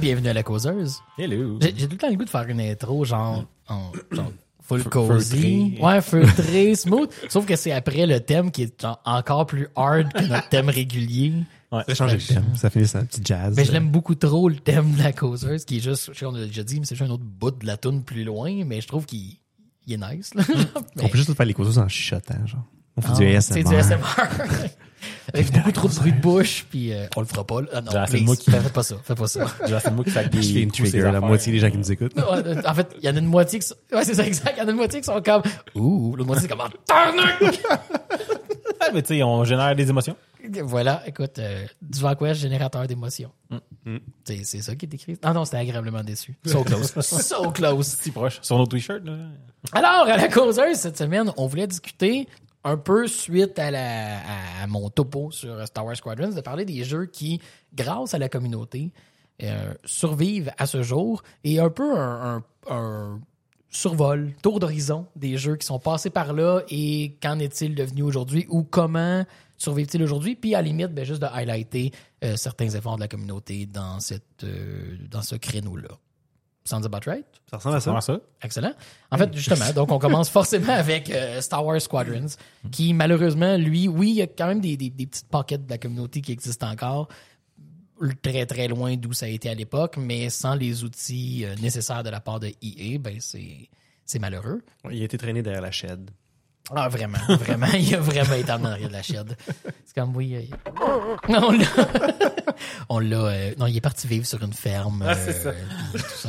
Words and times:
Bienvenue 0.00 0.28
à 0.28 0.32
la 0.34 0.42
causeuse. 0.42 0.98
Hello. 1.18 1.58
J'ai 1.60 1.72
tout 1.86 1.92
le 1.92 1.96
temps 1.98 2.10
le 2.10 2.16
goût 2.16 2.24
de 2.24 2.30
faire 2.30 2.48
une 2.48 2.60
intro, 2.60 3.04
genre, 3.04 3.44
en, 3.68 3.92
genre 4.10 4.32
full 4.60 4.80
Fe- 4.80 4.88
cozy. 4.88 5.70
feutré. 5.70 5.82
Ouais, 5.86 6.00
feutré, 6.02 6.74
smooth. 6.74 7.10
Sauf 7.28 7.46
que 7.46 7.54
c'est 7.56 7.70
après 7.72 8.06
le 8.06 8.18
thème 8.20 8.50
qui 8.50 8.62
est 8.64 8.80
genre 8.82 9.00
encore 9.04 9.46
plus 9.46 9.68
hard 9.76 10.12
que 10.12 10.24
notre 10.24 10.48
thème 10.48 10.68
régulier. 10.68 11.32
Ouais. 11.70 11.82
Ça 11.88 11.94
changer 11.94 12.16
le 12.16 12.22
thème. 12.22 12.44
Ça 12.56 12.70
finit 12.70 12.88
ça, 12.88 12.98
un 13.00 13.04
petit 13.04 13.20
jazz. 13.24 13.54
Mais 13.56 13.64
je 13.64 13.72
l'aime 13.72 13.90
beaucoup 13.90 14.14
trop, 14.14 14.48
le 14.48 14.56
thème 14.56 14.92
de 14.94 15.02
la 15.02 15.12
causeuse, 15.12 15.64
qui 15.64 15.76
est 15.78 15.80
juste, 15.80 16.10
je 16.12 16.18
sais 16.18 16.24
qu'on 16.24 16.34
a 16.34 16.44
déjà 16.44 16.62
dit, 16.64 16.80
mais 16.80 16.86
c'est 16.86 16.96
juste 16.96 17.08
un 17.08 17.12
autre 17.12 17.24
bout 17.24 17.52
de 17.52 17.66
la 17.66 17.76
toune 17.76 18.02
plus 18.02 18.24
loin, 18.24 18.64
mais 18.64 18.80
je 18.80 18.88
trouve 18.88 19.06
qu'il 19.06 19.36
il 19.86 19.92
est 19.92 19.96
nice, 20.16 20.34
là. 20.34 20.42
On 21.02 21.08
peut 21.08 21.18
juste 21.18 21.34
faire 21.34 21.46
les 21.46 21.54
causes 21.54 21.78
en 21.78 21.88
chuchotant, 21.88 22.46
genre. 22.46 22.64
On 22.96 23.02
fait 23.02 23.08
Ah, 23.12 23.16
du 23.18 23.26
ASMR. 23.36 23.54
C'est 23.54 23.62
du 23.64 23.74
ASMR. 23.74 23.96
Avec 25.34 25.52
beaucoup 25.52 25.72
trop 25.72 25.88
de 25.88 25.94
bruit 25.94 26.12
de 26.12 26.20
bouche, 26.20 26.64
puis 26.70 26.92
euh, 26.92 27.06
on 27.16 27.20
le 27.20 27.26
fera 27.26 27.44
pas. 27.44 27.60
là. 27.62 27.68
Ah 27.74 27.80
non, 27.80 27.90
c'est 28.08 28.20
moi 28.20 28.36
qui- 28.36 28.50
fais 28.50 28.60
pas 28.70 28.82
ça, 28.82 28.96
fais 29.02 29.14
pas 29.14 29.26
ça. 29.26 29.46
C'est 29.80 29.90
moi 29.90 30.04
qui 30.04 30.10
fait 30.10 30.28
Je 30.32 30.38
viens 30.38 30.66
de 30.66 30.70
trigger 30.70 31.00
la 31.12 31.20
moitié 31.20 31.52
des 31.52 31.58
gens 31.58 31.70
qui 31.70 31.78
nous 31.78 31.92
écoutent. 31.92 32.14
En 32.18 32.74
fait, 32.74 32.94
il 32.98 33.04
y 33.04 33.08
en 33.10 33.16
a 33.16 33.18
une 33.18 33.26
moitié 33.26 33.58
qui 33.58 33.66
sont... 33.66 33.74
Ouais, 33.92 34.04
c'est 34.04 34.14
ça, 34.14 34.24
exact. 34.26 34.54
Il 34.56 34.60
y 34.60 34.62
en 34.64 34.68
a 34.68 34.70
une 34.70 34.76
moitié 34.76 35.00
qui 35.00 35.06
sont 35.06 35.20
comme... 35.22 35.42
Ouh, 35.74 36.14
l'autre 36.14 36.26
moitié, 36.26 36.48
c'est 36.48 36.56
comme... 36.56 36.68
Tabarnak! 36.86 37.40
Ah, 38.80 38.90
mais 38.92 39.00
tu 39.02 39.14
sais, 39.14 39.22
on 39.22 39.44
génère 39.44 39.74
des 39.74 39.88
émotions. 39.88 40.14
Voilà, 40.62 41.02
écoute, 41.06 41.38
euh, 41.38 41.64
du 41.80 42.00
Vanquest, 42.00 42.40
générateur 42.40 42.86
d'émotions. 42.86 43.30
Mm. 43.86 43.96
C'est 44.24 44.44
c'est 44.44 44.60
ça 44.60 44.74
qui 44.74 44.84
est 44.84 44.92
écrit. 44.94 45.16
Ah 45.22 45.32
non, 45.32 45.46
c'était 45.46 45.56
agréablement 45.58 46.02
déçu. 46.02 46.34
So 46.44 46.64
close. 46.64 46.92
so 47.00 47.50
close. 47.50 47.86
Si 47.86 48.10
proche. 48.10 48.40
Sur 48.42 48.58
nos 48.58 48.66
t-shirts, 48.66 49.04
là. 49.06 49.14
Alors, 49.72 50.06
à 50.06 50.16
la 50.18 50.28
causeuse, 50.28 50.76
cette 50.76 50.98
semaine, 50.98 51.32
on 51.38 51.46
voulait 51.46 51.66
discuter 51.66 52.28
un 52.64 52.76
peu 52.76 53.06
suite 53.06 53.58
à, 53.58 53.70
la, 53.70 54.18
à 54.62 54.66
mon 54.66 54.88
topo 54.90 55.30
sur 55.30 55.66
Star 55.66 55.84
Wars 55.84 55.96
Squadrons, 55.96 56.30
de 56.34 56.40
parler 56.40 56.64
des 56.64 56.82
jeux 56.84 57.06
qui, 57.06 57.40
grâce 57.74 58.14
à 58.14 58.18
la 58.18 58.28
communauté, 58.28 58.90
euh, 59.42 59.74
survivent 59.84 60.50
à 60.58 60.66
ce 60.66 60.82
jour 60.82 61.22
et 61.44 61.58
un 61.60 61.70
peu 61.70 61.98
un, 61.98 62.36
un- 62.36 62.44
un 62.74 63.20
survol, 63.68 64.32
tour 64.40 64.60
d'horizon 64.60 65.06
des 65.16 65.36
jeux 65.36 65.56
qui 65.56 65.66
sont 65.66 65.80
passés 65.80 66.08
par 66.10 66.32
là 66.32 66.60
et 66.70 67.16
qu'en 67.20 67.38
est-il 67.40 67.74
devenu 67.74 68.02
aujourd'hui 68.02 68.46
ou 68.48 68.62
comment 68.62 69.24
survivent-ils 69.56 70.02
aujourd'hui, 70.02 70.36
puis 70.36 70.54
à 70.54 70.58
la 70.62 70.68
limite, 70.68 70.92
ben, 70.94 71.04
juste 71.04 71.20
de 71.22 71.26
highlighter 71.26 71.90
euh, 72.24 72.36
certains 72.36 72.68
efforts 72.70 72.96
de 72.96 73.00
la 73.02 73.08
communauté 73.08 73.66
dans, 73.66 73.98
cette, 74.00 74.44
euh, 74.44 74.96
dans 75.10 75.22
ce 75.22 75.34
créneau-là. 75.36 75.88
Sounds 76.66 76.86
about 76.86 77.00
right? 77.06 77.26
Ça 77.50 77.58
ressemble 77.58 77.76
à 77.76 77.80
ça? 77.80 78.00
Ça? 78.00 78.20
Excellent. 78.42 78.72
En 79.10 79.18
fait, 79.18 79.34
justement, 79.36 79.70
donc 79.74 79.92
on 79.92 79.98
commence 79.98 80.30
forcément 80.30 80.72
avec 80.72 81.10
euh, 81.10 81.42
Star 81.42 81.64
Wars 81.64 81.80
Squadrons, 81.80 82.26
qui 82.72 82.94
malheureusement, 82.94 83.58
lui, 83.58 83.86
oui, 83.86 84.10
il 84.10 84.16
y 84.16 84.22
a 84.22 84.26
quand 84.26 84.46
même 84.46 84.60
des, 84.60 84.76
des, 84.78 84.88
des 84.88 85.06
petites 85.06 85.28
pockets 85.28 85.66
de 85.66 85.70
la 85.70 85.76
communauté 85.76 86.22
qui 86.22 86.32
existent 86.32 86.70
encore, 86.70 87.08
très 88.22 88.46
très 88.46 88.66
loin 88.66 88.96
d'où 88.96 89.12
ça 89.12 89.26
a 89.26 89.28
été 89.28 89.50
à 89.50 89.54
l'époque, 89.54 89.96
mais 89.98 90.30
sans 90.30 90.54
les 90.54 90.84
outils 90.84 91.44
euh, 91.44 91.54
nécessaires 91.56 92.02
de 92.02 92.10
la 92.10 92.20
part 92.20 92.40
de 92.40 92.48
EA, 92.62 92.98
ben 92.98 93.16
c'est 93.20 93.68
c'est 94.06 94.18
malheureux. 94.18 94.62
Il 94.90 95.00
a 95.00 95.04
été 95.04 95.18
traîné 95.18 95.42
derrière 95.42 95.62
la 95.62 95.70
shed. 95.70 96.10
Ah, 96.74 96.88
vraiment, 96.88 97.18
vraiment, 97.28 97.66
il 97.78 97.94
a 97.94 98.00
vraiment 98.00 98.34
été 98.34 98.50
en 98.50 98.64
arrière 98.64 98.88
de 98.88 98.92
la 98.94 99.02
shed. 99.02 99.36
C'est 99.84 99.94
comme, 99.94 100.16
oui, 100.16 100.34
euh, 100.34 100.40
non, 101.28 101.48
on 101.48 101.50
l'a, 101.52 101.66
on 102.88 102.98
l'a, 103.00 103.16
euh, 103.18 103.54
non, 103.58 103.66
il 103.66 103.76
est 103.76 103.80
parti 103.82 104.06
vivre 104.06 104.24
sur 104.24 104.42
une 104.42 104.54
ferme, 104.54 105.04
Ah, 105.06 105.14
c'est 105.14 105.32
ça. 105.34 105.50
euh, 105.50 105.54
puis 105.92 106.02
tout 106.02 106.08
ça. 106.08 106.28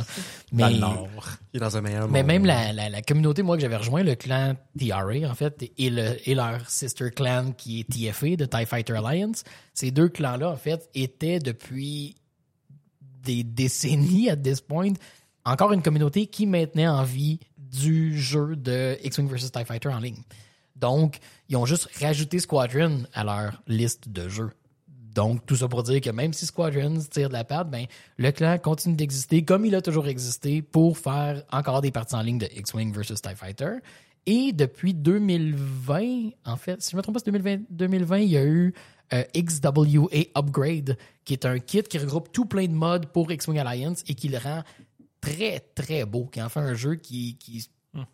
Dans 0.52 0.66
Mais- 0.66 0.72
le 0.74 0.78
Nord. 0.78 1.08
Il 1.54 1.56
est 1.56 1.60
dans 1.60 1.74
un 1.76 1.80
meilleur 1.80 2.06
mais 2.08 2.18
monde. 2.22 2.26
même 2.26 2.44
la, 2.44 2.72
la, 2.74 2.90
la 2.90 3.00
communauté, 3.02 3.42
moi, 3.42 3.56
que 3.56 3.62
j'avais 3.62 3.76
rejoint, 3.76 4.02
le 4.02 4.14
clan 4.14 4.54
TRA, 4.78 5.30
en 5.30 5.34
fait, 5.34 5.70
et, 5.78 5.88
le, 5.88 6.16
et 6.28 6.34
leur 6.34 6.68
sister 6.68 7.10
clan 7.10 7.52
qui 7.56 7.80
est 7.80 7.84
TFA, 8.12 8.36
de 8.36 8.44
TIE 8.44 8.66
Fighter 8.66 8.94
Alliance, 9.02 9.42
ces 9.72 9.90
deux 9.90 10.10
clans-là, 10.10 10.50
en 10.50 10.56
fait, 10.56 10.90
étaient 10.94 11.38
depuis 11.38 12.14
des 13.22 13.42
décennies, 13.42 14.28
à 14.28 14.36
this 14.36 14.60
point, 14.60 14.92
encore 15.46 15.72
une 15.72 15.82
communauté 15.82 16.26
qui 16.26 16.46
maintenait 16.46 16.88
en 16.88 17.02
vie 17.04 17.40
du 17.80 18.18
jeu 18.18 18.56
de 18.56 18.98
X-Wing 19.02 19.28
vs. 19.28 19.50
TIE 19.50 19.64
Fighter 19.64 19.88
en 19.88 19.98
ligne. 19.98 20.22
Donc, 20.76 21.18
ils 21.48 21.56
ont 21.56 21.66
juste 21.66 21.88
rajouté 22.00 22.38
Squadron 22.38 23.04
à 23.14 23.24
leur 23.24 23.62
liste 23.66 24.08
de 24.08 24.28
jeux. 24.28 24.50
Donc, 25.14 25.46
tout 25.46 25.56
ça 25.56 25.66
pour 25.66 25.82
dire 25.82 26.02
que 26.02 26.10
même 26.10 26.34
si 26.34 26.44
Squadrons 26.44 26.98
tire 27.10 27.28
de 27.28 27.32
la 27.32 27.44
patte, 27.44 27.70
ben, 27.70 27.86
le 28.18 28.30
clan 28.32 28.58
continue 28.58 28.96
d'exister 28.96 29.44
comme 29.44 29.64
il 29.64 29.74
a 29.74 29.80
toujours 29.80 30.08
existé 30.08 30.60
pour 30.60 30.98
faire 30.98 31.42
encore 31.50 31.80
des 31.80 31.90
parties 31.90 32.14
en 32.14 32.20
ligne 32.20 32.38
de 32.38 32.48
X-Wing 32.54 32.92
versus 32.92 33.22
TIE 33.22 33.34
Fighter. 33.34 33.76
Et 34.26 34.52
depuis 34.52 34.92
2020, 34.92 36.30
en 36.44 36.56
fait, 36.56 36.82
si 36.82 36.90
je 36.90 36.96
ne 36.96 36.98
me 36.98 37.02
trompe 37.02 37.14
pas, 37.14 37.20
c'est 37.24 37.30
2020, 37.30 37.62
2020, 37.70 38.18
il 38.18 38.28
y 38.28 38.36
a 38.36 38.44
eu 38.44 38.74
euh, 39.14 39.22
XWA 39.34 40.26
Upgrade, 40.36 40.98
qui 41.24 41.32
est 41.32 41.46
un 41.46 41.60
kit 41.60 41.82
qui 41.84 41.96
regroupe 41.96 42.30
tout 42.32 42.44
plein 42.44 42.66
de 42.66 42.74
modes 42.74 43.06
pour 43.06 43.32
X-Wing 43.32 43.58
Alliance 43.58 44.02
et 44.08 44.14
qui 44.14 44.28
le 44.28 44.36
rend 44.36 44.64
très, 45.34 45.60
très 45.74 46.04
beau, 46.04 46.26
qui 46.26 46.40
en 46.42 46.48
fait 46.48 46.60
un 46.60 46.74
jeu 46.74 46.94
qui, 46.96 47.36
qui, 47.36 47.66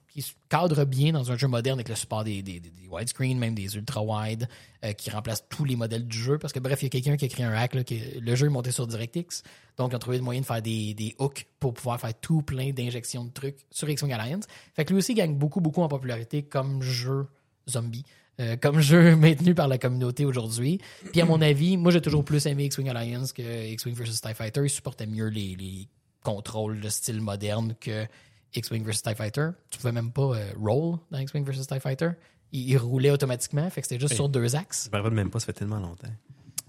qui 0.08 0.22
se 0.22 0.32
cadre 0.48 0.84
bien 0.84 1.12
dans 1.12 1.32
un 1.32 1.36
jeu 1.36 1.48
moderne 1.48 1.78
avec 1.78 1.88
le 1.88 1.94
support 1.96 2.22
des, 2.22 2.42
des, 2.42 2.60
des- 2.60 2.70
des 2.70 2.86
widescreen, 2.88 3.38
même 3.38 3.54
des 3.54 3.74
ultra-wide, 3.76 4.46
euh, 4.84 4.92
qui 4.92 5.10
remplace 5.10 5.44
tous 5.48 5.64
les 5.64 5.74
modèles 5.76 6.06
du 6.06 6.18
jeu. 6.18 6.38
Parce 6.38 6.52
que 6.52 6.60
bref, 6.60 6.82
il 6.82 6.84
y 6.84 6.86
a 6.86 6.90
quelqu'un 6.90 7.16
qui 7.16 7.24
a 7.24 7.28
créé 7.28 7.44
un 7.46 7.52
hack, 7.52 7.74
là, 7.74 7.82
qui, 7.82 7.98
le 8.20 8.34
jeu 8.36 8.46
est 8.46 8.50
monté 8.50 8.70
sur 8.72 8.86
DirectX, 8.86 9.42
donc 9.76 9.92
ils 9.92 9.96
ont 9.96 9.98
trouvé 9.98 10.18
le 10.18 10.22
moyen 10.22 10.40
de 10.42 10.46
faire 10.46 10.62
des, 10.62 10.94
des 10.94 11.14
hooks 11.18 11.46
pour 11.58 11.72
pouvoir 11.74 11.98
faire 12.00 12.12
tout 12.20 12.42
plein 12.42 12.70
d'injections 12.72 13.24
de 13.24 13.30
trucs 13.30 13.56
sur 13.70 13.88
X-Wing 13.88 14.12
Alliance. 14.12 14.44
Fait 14.74 14.84
que 14.84 14.90
lui 14.92 14.98
aussi 14.98 15.14
gagne 15.14 15.34
beaucoup, 15.34 15.60
beaucoup 15.60 15.82
en 15.82 15.88
popularité 15.88 16.42
comme 16.42 16.82
jeu 16.82 17.26
zombie. 17.68 18.04
euh, 18.40 18.56
comme 18.56 18.80
jeu 18.92 19.16
maintenu 19.16 19.54
par 19.54 19.66
la 19.68 19.78
communauté 19.78 20.24
aujourd'hui. 20.26 20.78
Puis 21.12 21.20
à 21.20 21.24
mon 21.24 21.40
avis, 21.40 21.76
moi 21.76 21.90
j'ai 21.90 22.00
toujours 22.00 22.24
plus 22.24 22.46
aimé 22.46 22.64
X-Wing 22.66 22.88
Alliance 22.90 23.32
que 23.32 23.66
X-Wing 23.72 23.94
vs 23.94 24.20
TIE 24.20 24.34
Fighter. 24.34 24.60
Il 24.64 24.70
supportait 24.70 25.06
mieux 25.06 25.26
les, 25.28 25.56
les 25.56 25.88
contrôles 26.22 26.80
de 26.80 26.88
style 26.88 27.20
moderne 27.20 27.74
que 27.80 28.06
X-Wing 28.54 28.84
vs 28.84 29.02
TIE 29.02 29.14
Fighter. 29.14 29.50
Tu 29.70 29.78
pouvais 29.78 29.92
même 29.92 30.12
pas 30.12 30.36
euh, 30.36 30.52
roll 30.58 30.98
dans 31.10 31.18
X-Wing 31.18 31.44
vs 31.44 31.66
TIE 31.66 31.80
Fighter. 31.80 32.10
Il, 32.52 32.68
il 32.68 32.76
roulait 32.76 33.10
automatiquement, 33.10 33.68
fait 33.70 33.80
que 33.80 33.86
c'était 33.88 34.00
juste 34.00 34.14
sur 34.14 34.28
deux 34.28 34.54
axes. 34.56 34.88
Je 34.90 34.96
me 34.96 35.02
rappelle 35.02 35.16
même 35.16 35.30
pas, 35.30 35.40
ça 35.40 35.46
fait 35.46 35.52
tellement 35.52 35.78
longtemps. 35.78 36.08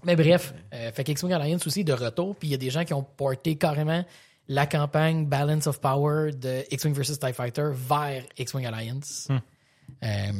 Mais 0.04 0.16
bref, 0.16 0.54
euh, 0.72 0.92
fait 0.92 1.04
qu'X-Wing 1.04 1.32
Alliance 1.32 1.66
aussi 1.66 1.84
de 1.84 1.92
retour, 1.92 2.36
puis 2.36 2.48
il 2.48 2.50
y 2.50 2.54
a 2.54 2.58
des 2.58 2.70
gens 2.70 2.84
qui 2.84 2.94
ont 2.94 3.02
porté 3.02 3.56
carrément 3.56 4.04
la 4.48 4.66
campagne 4.66 5.26
Balance 5.26 5.66
of 5.66 5.80
Power 5.80 6.32
de 6.32 6.64
X-Wing 6.70 6.94
vs 6.94 7.18
TIE 7.18 7.32
Fighter 7.32 7.70
vers 7.72 8.24
X-Wing 8.38 8.66
Alliance. 8.66 9.28
Euh, 10.02 10.32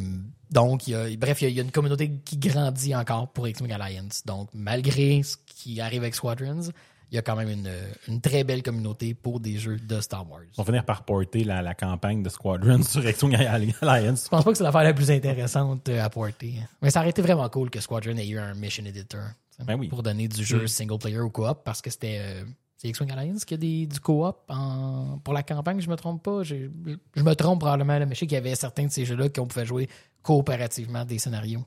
donc, 0.50 0.86
il 0.86 0.90
y 0.90 0.94
a, 0.94 1.16
bref, 1.16 1.40
il 1.40 1.44
y, 1.44 1.46
a, 1.46 1.50
il 1.50 1.56
y 1.56 1.60
a 1.60 1.62
une 1.62 1.70
communauté 1.70 2.10
qui 2.24 2.36
grandit 2.36 2.94
encore 2.94 3.32
pour 3.32 3.48
X-Wing 3.48 3.72
Alliance. 3.72 4.22
Donc, 4.26 4.50
malgré 4.52 5.22
ce 5.22 5.36
qui 5.46 5.80
arrive 5.80 6.02
avec 6.02 6.14
Squadrons, 6.14 6.70
il 7.14 7.16
y 7.16 7.18
a 7.18 7.22
quand 7.22 7.36
même 7.36 7.48
une, 7.48 7.70
une 8.08 8.20
très 8.20 8.42
belle 8.42 8.60
communauté 8.64 9.14
pour 9.14 9.38
des 9.38 9.56
jeux 9.56 9.76
de 9.78 10.00
Star 10.00 10.28
Wars. 10.28 10.40
On 10.58 10.62
va 10.62 10.66
finir 10.66 10.84
par 10.84 11.04
porter 11.04 11.44
la, 11.44 11.62
la 11.62 11.72
campagne 11.74 12.24
de 12.24 12.28
Squadron 12.28 12.82
sur 12.82 13.08
X-Wing 13.08 13.36
Alliance. 13.36 14.24
Je 14.24 14.28
pense 14.30 14.42
pas 14.44 14.50
que 14.50 14.56
c'est 14.58 14.64
l'affaire 14.64 14.82
la 14.82 14.92
plus 14.92 15.12
intéressante 15.12 15.88
euh, 15.90 16.02
à 16.04 16.10
porter. 16.10 16.54
Mais 16.82 16.90
ça 16.90 16.98
aurait 16.98 17.10
été 17.10 17.22
vraiment 17.22 17.48
cool 17.48 17.70
que 17.70 17.78
Squadron 17.78 18.16
ait 18.16 18.26
eu 18.26 18.36
un 18.40 18.54
mission 18.54 18.84
editor. 18.84 19.20
Ben 19.64 19.78
oui. 19.78 19.86
Pour 19.86 20.02
donner 20.02 20.26
du 20.26 20.42
jeu 20.44 20.66
single 20.66 20.98
player 20.98 21.20
ou 21.20 21.30
coop 21.30 21.58
parce 21.64 21.80
que 21.80 21.88
c'était. 21.88 22.18
euh, 22.20 22.44
c'est 22.76 22.88
X-Wing 22.88 23.12
Alliance 23.12 23.44
qui 23.44 23.54
a 23.54 23.56
des, 23.58 23.86
du 23.86 24.00
coop 24.00 24.36
en, 24.48 25.20
pour 25.22 25.34
la 25.34 25.44
campagne, 25.44 25.80
je 25.80 25.88
me 25.88 25.94
trompe 25.94 26.20
pas. 26.20 26.42
Je, 26.42 26.68
je 27.14 27.22
me 27.22 27.34
trompe 27.34 27.60
probablement, 27.60 27.96
là, 28.00 28.06
mais 28.06 28.16
je 28.16 28.20
sais 28.20 28.26
qu'il 28.26 28.34
y 28.34 28.38
avait 28.38 28.56
certains 28.56 28.86
de 28.86 28.90
ces 28.90 29.04
jeux-là 29.04 29.28
qu'on 29.28 29.46
pouvait 29.46 29.64
jouer 29.66 29.88
coopérativement 30.22 31.04
des 31.04 31.18
scénarios. 31.20 31.64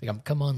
C'est 0.00 0.06
comme, 0.06 0.20
comment 0.24 0.52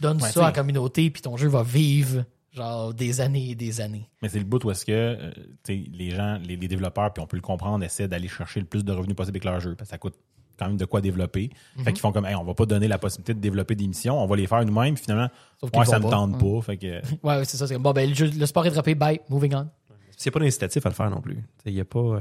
donne 0.00 0.20
Ouais, 0.22 0.30
ça 0.30 0.42
à 0.44 0.46
la 0.48 0.52
communauté, 0.52 1.10
puis 1.10 1.22
ton 1.22 1.36
jeu 1.38 1.48
va 1.48 1.62
vivre 1.62 2.24
genre 2.56 2.94
des 2.94 3.20
années 3.20 3.50
et 3.50 3.54
des 3.54 3.80
années. 3.80 4.08
Mais 4.22 4.28
c'est 4.28 4.38
le 4.38 4.44
bout 4.44 4.64
où 4.64 4.70
est-ce 4.70 4.84
que 4.86 4.92
euh, 4.92 5.30
tu 5.64 5.74
sais, 5.84 5.84
les 5.92 6.10
gens, 6.10 6.38
les, 6.42 6.56
les 6.56 6.68
développeurs, 6.68 7.12
puis 7.12 7.22
on 7.22 7.26
peut 7.26 7.36
le 7.36 7.42
comprendre, 7.42 7.84
essaient 7.84 8.08
d'aller 8.08 8.28
chercher 8.28 8.60
le 8.60 8.66
plus 8.66 8.84
de 8.84 8.92
revenus 8.92 9.14
possible 9.14 9.36
avec 9.36 9.44
leur 9.44 9.60
jeu. 9.60 9.74
Parce 9.76 9.88
que 9.88 9.92
ça 9.94 9.98
coûte 9.98 10.14
quand 10.58 10.66
même 10.68 10.78
de 10.78 10.86
quoi 10.86 11.02
développer. 11.02 11.50
Mhm. 11.76 11.84
Fait 11.84 11.92
qu'ils 11.92 12.00
font 12.00 12.12
comme, 12.12 12.24
hey, 12.24 12.34
on 12.34 12.42
va 12.44 12.54
pas 12.54 12.64
donner 12.64 12.88
la 12.88 12.96
possibilité 12.98 13.34
de 13.34 13.40
développer 13.40 13.74
des 13.74 13.86
missions, 13.86 14.18
on 14.18 14.26
va 14.26 14.36
les 14.36 14.46
faire 14.46 14.64
nous-mêmes, 14.64 14.94
puis 14.94 15.04
finalement, 15.04 15.28
ouais, 15.62 15.84
ça 15.84 16.00
pas. 16.00 16.08
tente 16.10 16.38
pas. 16.40 16.62
Fait 16.62 16.78
que, 16.78 16.86
Ouais, 17.22 17.36
ouais, 17.36 17.44
c'est 17.44 17.58
ça. 17.58 17.66
c'est 17.66 17.74
comme, 17.74 17.82
Bon, 17.82 17.92
ben, 17.92 18.08
le, 18.08 18.14
jeu- 18.14 18.30
le 18.34 18.46
sport 18.46 18.66
est 18.66 18.70
droppé, 18.70 18.94
bye, 18.94 19.20
moving 19.28 19.54
on. 19.54 19.68
A 20.26 20.30
pas 20.30 20.40
d'incitatif 20.40 20.86
à 20.86 20.88
le 20.88 20.94
faire 20.94 21.10
non 21.10 21.20
plus. 21.20 21.44
Il 21.66 21.74
n'y 21.74 21.80
a 21.80 21.84
pas. 21.84 21.98
euh, 21.98 22.20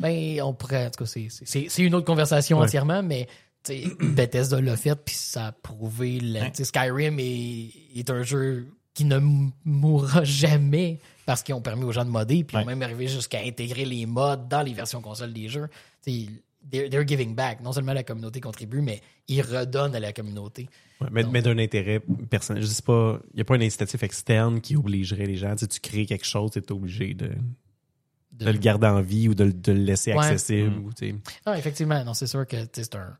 Ben, 0.00 0.42
on 0.42 0.54
pourrait, 0.54 0.86
en 0.86 0.90
tout 0.90 1.04
cas, 1.04 1.06
c'est- 1.06 1.28
c'est 1.30 1.46
c'est- 1.46 1.66
c'est 1.68 1.82
une 1.84 1.94
autre 1.94 2.04
conversation 2.06 2.58
Ouais. 2.58 2.64
entièrement, 2.64 3.00
mais 3.04 3.28
tu 3.62 3.74
sais, 3.74 3.84
Bethesda 4.00 4.60
l'a 4.60 4.76
fait, 4.76 4.96
puis 4.96 5.14
ça 5.14 5.46
a 5.46 5.52
prouvé. 5.52 6.20
sais, 6.54 6.64
Skyrim 6.64 7.16
est, 7.20 7.70
est 7.94 8.10
un 8.10 8.24
jeu 8.24 8.72
qui 8.98 9.04
ne 9.04 9.18
mourra 9.64 10.24
jamais 10.24 10.98
parce 11.24 11.44
qu'ils 11.44 11.54
ont 11.54 11.60
permis 11.60 11.84
aux 11.84 11.92
gens 11.92 12.04
de 12.04 12.10
modder, 12.10 12.42
puis 12.42 12.56
ils 12.56 12.60
ont 12.62 12.66
même 12.66 12.82
arrivé 12.82 13.06
jusqu'à 13.06 13.38
intégrer 13.40 13.84
les 13.84 14.06
mods 14.06 14.34
dans 14.50 14.62
les 14.62 14.72
versions 14.74 15.00
console 15.00 15.32
des 15.32 15.48
jeux. 15.48 15.68
They're, 16.70 16.90
they're 16.90 17.06
giving 17.06 17.34
back. 17.36 17.60
Non 17.62 17.72
seulement 17.72 17.92
la 17.92 18.02
communauté 18.02 18.40
contribue, 18.40 18.80
mais 18.82 19.00
ils 19.28 19.40
redonnent 19.40 19.94
à 19.94 20.00
la 20.00 20.12
communauté. 20.12 20.68
ouais, 21.00 21.06
mais 21.12 21.22
mais 21.24 21.40
d'un 21.42 21.56
intérêt 21.58 22.00
personnel. 22.28 22.62
Je 22.62 22.66
sais 22.68 22.82
pas. 22.82 23.20
Il 23.32 23.36
n'y 23.36 23.40
a 23.42 23.44
pas 23.44 23.54
un 23.54 23.60
incitatif 23.60 24.02
externe 24.02 24.60
qui 24.60 24.74
obligerait 24.76 25.26
les 25.26 25.36
gens. 25.36 25.52
Tu, 25.52 25.60
sais, 25.60 25.68
tu 25.68 25.80
crées 25.80 26.04
quelque 26.06 26.26
chose, 26.26 26.50
tu 26.50 26.58
es 26.58 26.72
obligé 26.72 27.14
de, 27.14 27.28
De- 28.32 28.44
de 28.44 28.50
le 28.50 28.58
garder 28.58 28.88
en 28.88 29.00
vie 29.00 29.28
ou 29.28 29.34
de, 29.34 29.44
le- 29.44 29.52
de 29.52 29.72
le 29.72 29.78
laisser 29.80 30.12
Ouais. 30.12 30.26
accessible. 30.26 30.70
Mm. 30.70 30.84
ou, 30.84 30.92
tu 30.92 31.08
sais. 31.10 31.14
Ah, 31.46 31.56
effectivement, 31.56 32.04
non, 32.04 32.12
c'est 32.14 32.26
sûr 32.26 32.44
que 32.46 32.56
c'est 32.72 32.94
un. 32.96 33.16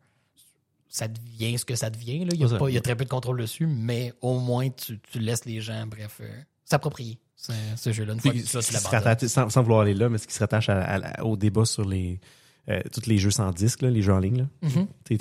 Ça 0.91 1.07
devient 1.09 1.59
ce 1.59 1.65
que 1.65 1.75
ça 1.75 1.91
devient. 1.91 2.25
Là. 2.25 2.31
Il, 2.35 2.41
y 2.41 2.45
a 2.45 2.49
C'est 2.49 2.55
ça. 2.55 2.59
pas- 2.59 2.71
il 2.71 2.75
y 2.75 2.79
a 2.79 2.81
très 2.81 2.97
peu 2.97 3.05
de 3.05 3.11
contrôle 3.11 3.39
dessus, 3.41 3.67
mais 3.67 4.13
au 4.23 4.39
moins 4.39 4.69
tu, 4.71 4.99
tu 5.01 5.19
laisses 5.19 5.45
les 5.45 5.61
gens, 5.61 5.87
bref, 5.87 6.19
euh, 6.21 6.29
s'approprier 6.65 7.19
ce, 7.37 7.53
ce 7.77 7.93
jeu-là. 7.93 8.15
Une 8.15 8.21
fois 8.21 8.33
que 8.33 8.39
ça, 8.41 8.61
tu 8.63 8.73
l'abandonnes. 8.73 9.29
sans, 9.29 9.51
sans 9.51 9.63
vouloir 9.63 9.81
aller 9.83 9.95
là, 9.95 10.09
mais 10.09 10.19
ce 10.19 10.27
qui 10.27 10.35
se 10.35 10.41
rattache 10.41 10.69
à- 10.71 10.81
à- 10.97 11.23
au 11.25 11.37
débat 11.37 11.65
sur 11.65 11.85
les 11.85 12.21
euh, 12.71 12.81
tous 12.93 13.07
les 13.07 13.17
jeux 13.17 13.31
sans 13.31 13.51
disque, 13.51 13.81
là, 13.81 13.91
les 13.91 14.03
jeux 14.03 14.13
en 14.13 14.19
ligne. 14.19 14.39
là. 14.39 14.47
Mhm. 14.63 14.71
Tu 15.07 15.15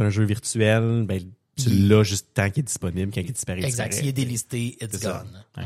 Ouais. 0.00 0.04
un 0.04 0.10
jeu 0.10 0.24
virtuel, 0.24 1.04
ben, 1.06 1.22
tu 1.56 1.70
l'as 1.70 2.02
juste 2.02 2.28
tant 2.34 2.50
qu'il 2.50 2.60
est 2.60 2.66
disponible. 2.66 3.10
Quand 3.12 3.22
il 3.22 3.32
disparaît, 3.32 3.64
Exact. 3.64 3.94
S'il 3.94 4.06
est 4.06 4.12
délisté, 4.12 4.76
it's 4.82 5.00
gone. 5.02 5.44
Ouais. 5.56 5.64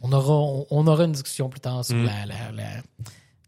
On, 0.00 0.10
aura, 0.12 0.32
on, 0.34 0.66
on 0.70 0.86
aura 0.86 1.04
une 1.04 1.12
discussion 1.12 1.48
plus 1.50 1.60
tard 1.60 1.84
sur 1.84 1.96
Mm. 1.96 2.04
la, 2.06 2.26
la, 2.26 2.52
la, 2.52 2.82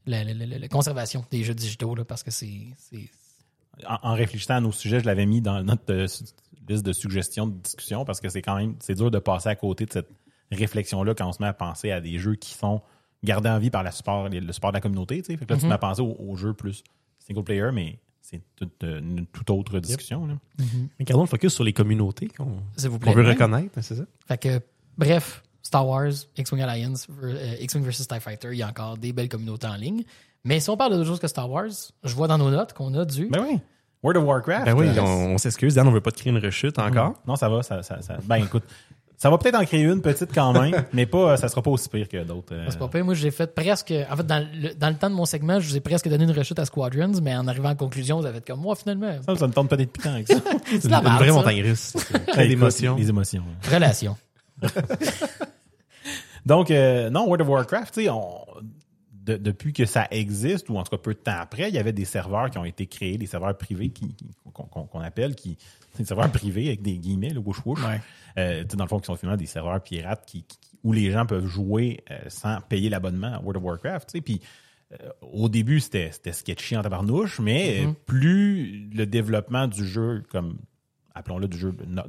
la- 0.07 0.25
la- 0.35 0.47
la- 0.47 0.59
la 0.59 0.69
conservation 0.69 1.25
des 1.31 1.43
jeux 1.45 1.55
digitaux, 1.55 1.95
là, 1.95 2.05
parce 2.05 2.23
que 2.23 2.31
c'est. 2.31 2.51
En, 3.87 4.11
en 4.11 4.15
réfléchissant 4.15 4.55
à 4.55 4.61
nos 4.61 4.73
sujets, 4.73 5.01
je 5.01 5.05
l'avais 5.07 5.27
mis 5.27 5.41
dans 5.41 5.63
notre 5.63 5.91
euh, 5.93 6.07
liste 6.69 6.85
de 6.85 6.93
suggestions 6.93 7.47
de 7.47 7.55
discussion 7.59 8.05
parce 8.05 8.21
que 8.21 8.29
c'est 8.29 8.43
quand 8.43 8.57
même 8.57 8.75
c'est 8.81 8.95
dur 8.95 9.11
de 9.11 9.19
passer 9.19 9.49
à 9.49 9.57
côté 9.57 9.87
de 9.87 9.93
cette 9.93 10.09
réflexion-là 10.53 11.15
quand 11.15 11.29
on 11.29 11.33
se 11.33 11.43
met 11.43 11.49
à 11.49 11.53
penser 11.53 11.91
à 11.91 12.01
des 12.01 12.19
jeux 12.19 12.35
qui 12.35 12.55
sont 12.55 12.81
gardés 13.25 13.49
en 13.49 13.59
vie 13.59 13.71
par 13.71 13.83
la 13.83 13.91
support, 13.91 14.29
le 14.29 14.53
support 14.53 14.71
de 14.73 14.77
la 14.77 14.81
communauté. 14.81 15.19
tu 15.23 15.33
sais. 15.33 15.37
Fait 15.37 15.45
que 15.45 15.51
là, 15.53 15.57
tu 15.57 15.63
te 15.63 15.67
mets 15.69 15.75
à 15.75 15.79
penser 15.79 16.01
aux, 16.03 16.17
aux 16.19 16.37
jeux 16.37 16.55
plus 16.55 16.83
single 17.19 17.43
player, 17.45 17.71
mais 17.73 17.99
c'est 18.21 18.41
toute, 18.57 18.85
euh, 18.85 18.99
une 19.01 19.27
toute 19.27 19.51
autre 19.51 19.79
discussion. 19.81 20.27
là. 20.27 20.35
Mais 20.99 21.05
gardons 21.05 21.23
le 21.25 21.29
focus 21.29 21.55
sur 21.55 21.65
les 21.65 21.73
communautés 21.73 22.29
qu'on 22.29 22.59
S'il 22.77 22.89
vous 22.91 22.99
qu'on 22.99 23.13
plaît. 23.13 23.15
veut 23.23 23.29
reconnaître, 23.29 23.79
c'est 23.83 23.97
ça? 23.97 24.05
Fait 24.27 24.39
que, 24.39 24.61
bref, 24.97 25.43
Star 25.63 25.87
Wars, 25.87 26.13
X-Wing 26.37 26.63
Alliance, 26.63 27.09
euh, 27.23 27.57
X-Wing 27.61 27.85
vs. 27.85 28.07
TIE 28.07 28.21
Fighter, 28.21 28.49
il 28.53 28.59
y 28.59 28.63
a 28.63 28.69
encore 28.69 28.97
des 28.99 29.13
belles 29.13 29.29
communautés 29.29 29.67
en 29.67 29.75
ligne. 29.77 30.05
Mais 30.49 30.61
si 30.61 30.71
on 30.71 30.77
parle 30.77 30.93
d'autre 30.95 31.07
chose 31.07 31.21
que 31.21 31.29
Star 31.29 31.49
Wars, 31.51 31.67
je 32.03 32.15
vois 32.15 32.27
dans 32.27 32.39
nos 32.39 32.51
notes 32.51 32.73
qu'on 32.73 32.95
a 32.95 33.05
du. 33.05 33.27
Ben 33.27 33.45
oui. 33.49 33.59
World 34.03 34.23
of 34.23 34.29
Warcraft. 34.29 34.65
Ben 34.65 34.75
oui, 34.75 34.87
euh, 34.89 35.01
on, 35.01 35.35
on 35.35 35.39
s'excuse, 35.39 35.75
Dan, 35.75 35.87
on 35.87 35.91
veut 35.91 36.01
pas 36.01 36.11
te 36.11 36.19
créer 36.19 36.33
une 36.33 36.39
rechute 36.39 36.79
encore. 36.79 37.15
Non, 37.27 37.37
ça 37.37 37.49
va. 37.49 37.63
Ça, 37.63 37.83
ça, 37.83 38.01
ça- 38.01 38.17
ben 38.25 38.37
écoute, 38.37 38.63
ça 39.17 39.29
va 39.29 39.37
peut-être 39.39 39.57
en 39.57 39.65
créer 39.65 39.83
une 39.83 40.01
petite 40.01 40.33
quand 40.33 40.53
même, 40.53 40.85
mais 40.93 41.05
pas, 41.05 41.37
ça 41.37 41.49
sera 41.49 41.61
pas 41.61 41.71
aussi 41.73 41.89
pire 41.89 42.09
que 42.09 42.23
d'autres. 42.23 42.55
euh. 42.55 42.67
C'est 42.71 42.79
pas 42.79 42.87
pire. 42.89 43.05
Moi, 43.05 43.15
j'ai 43.15 43.31
fait 43.33 43.53
presque. 43.55 43.93
En 44.11 44.17
fait, 44.17 44.25
dans 44.27 44.39
le, 44.55 44.73
dans 44.75 44.89
le 44.89 44.95
temps 44.95 45.11
de 45.11 45.15
mon 45.17 45.25
segment, 45.27 45.59
je 45.61 45.69
vous 45.69 45.77
ai 45.77 45.81
presque 45.81 46.09
donné 46.09 46.25
une 46.25 46.31
rechute 46.31 46.59
à 46.61 46.65
Squadrons, 46.65 47.13
mais 47.21 47.37
en 47.37 47.47
arrivant 47.49 47.71
en 47.71 47.77
conclusion, 47.77 48.21
vous 48.21 48.25
avez 48.27 48.37
fait 48.39 48.47
comme 48.47 48.61
moi, 48.61 48.75
finalement. 48.77 49.17
Ça, 49.27 49.37
ça 49.37 49.47
me 49.49 49.53
tente 49.53 49.69
peut-être 49.69 49.93
plus 49.93 50.03
tant 50.03 50.23
que 50.23 50.33
ça. 50.33 50.41
C'est 50.67 50.85
Une, 50.85 50.91
la 50.93 51.01
vraie 51.01 51.27
ça. 51.29 51.33
montagne 51.35 51.61
russe. 51.63 51.95
D'émotions. 52.37 52.97
Les 52.97 53.09
émotions. 53.11 53.43
ouais. 53.69 53.75
Relation. 53.75 54.17
Donc, 56.47 56.71
euh, 56.71 57.11
non, 57.11 57.25
World 57.27 57.43
of 57.43 57.49
Warcraft, 57.49 57.93
tu 57.95 58.05
sais, 58.05 58.09
on- 58.11 58.45
de- 59.29 59.37
depuis 59.37 59.73
que 59.73 59.85
ça 59.85 60.07
existe, 60.11 60.69
ou 60.71 60.77
en 60.79 60.83
tout 60.83 60.91
cas 60.91 60.99
peu 61.03 61.15
de 61.15 61.19
temps 61.19 61.37
après, 61.39 61.69
il 61.69 61.75
y 61.75 61.79
avait 61.79 61.93
des 61.93 62.05
serveurs 62.05 62.51
qui 62.51 62.59
ont 62.59 62.65
été 62.65 62.87
créés, 62.87 63.19
des 63.19 63.27
serveurs 63.27 63.57
privés 63.57 63.91
qui, 63.91 64.15
qu'on, 64.53 65.01
appelle, 65.01 65.35
qui, 65.35 65.57
des 65.99 66.05
serveurs 66.05 66.31
privés 66.33 66.69
avec 66.69 66.83
des 66.83 66.99
guillemets, 66.99 67.31
le 67.31 67.41
wouch 67.41 67.59
wouch. 67.65 67.79
Ouais. 67.85 68.01
Euh, 68.39 68.65
dans 68.65 68.85
le 68.85 68.89
fond, 68.89 68.99
qui 69.01 69.07
sont 69.07 69.17
finalement 69.17 69.37
des 69.39 69.47
serveurs 69.47 69.83
pirates 69.83 70.25
qui, 70.27 70.43
qui- 70.45 70.59
où 70.85 70.93
les 70.93 71.11
gens 71.11 71.27
peuvent 71.27 71.47
jouer 71.47 72.01
euh, 72.11 72.19
sans 72.29 72.61
payer 72.63 72.89
l'abonnement 72.89 73.35
à 73.35 73.41
World 73.41 73.57
of 73.59 73.63
Warcraft. 73.65 74.21
Puis 74.25 74.41
euh, 74.93 75.09
au 75.21 75.49
début, 75.49 75.81
c'était, 75.81 76.11
sketchy 76.33 76.77
en 76.77 76.83
tabarnouche, 76.83 77.41
mais 77.41 77.85
euh, 77.85 77.93
plus 78.07 78.89
le 78.95 79.05
développement 79.07 79.67
du 79.67 79.85
jeu, 79.85 80.23
comme 80.31 80.57
appelons-le 81.15 81.49
du 81.49 81.59
jeu 81.59 81.75
no- 81.87 82.03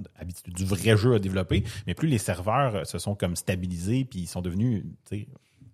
du 0.48 0.66
vrai 0.66 0.96
jeu 0.96 1.16
à 1.16 1.20
développer, 1.20 1.64
mais 1.88 1.96
plus 1.96 2.08
les 2.08 2.20
serveurs 2.20 2.76
euh, 2.76 2.84
se 2.86 3.00
sont 3.00 3.16
comme 3.16 3.36
stabilisés 3.36 4.06
puis 4.06 4.20
ils 4.22 4.28
sont 4.28 4.42
devenus, 4.42 4.84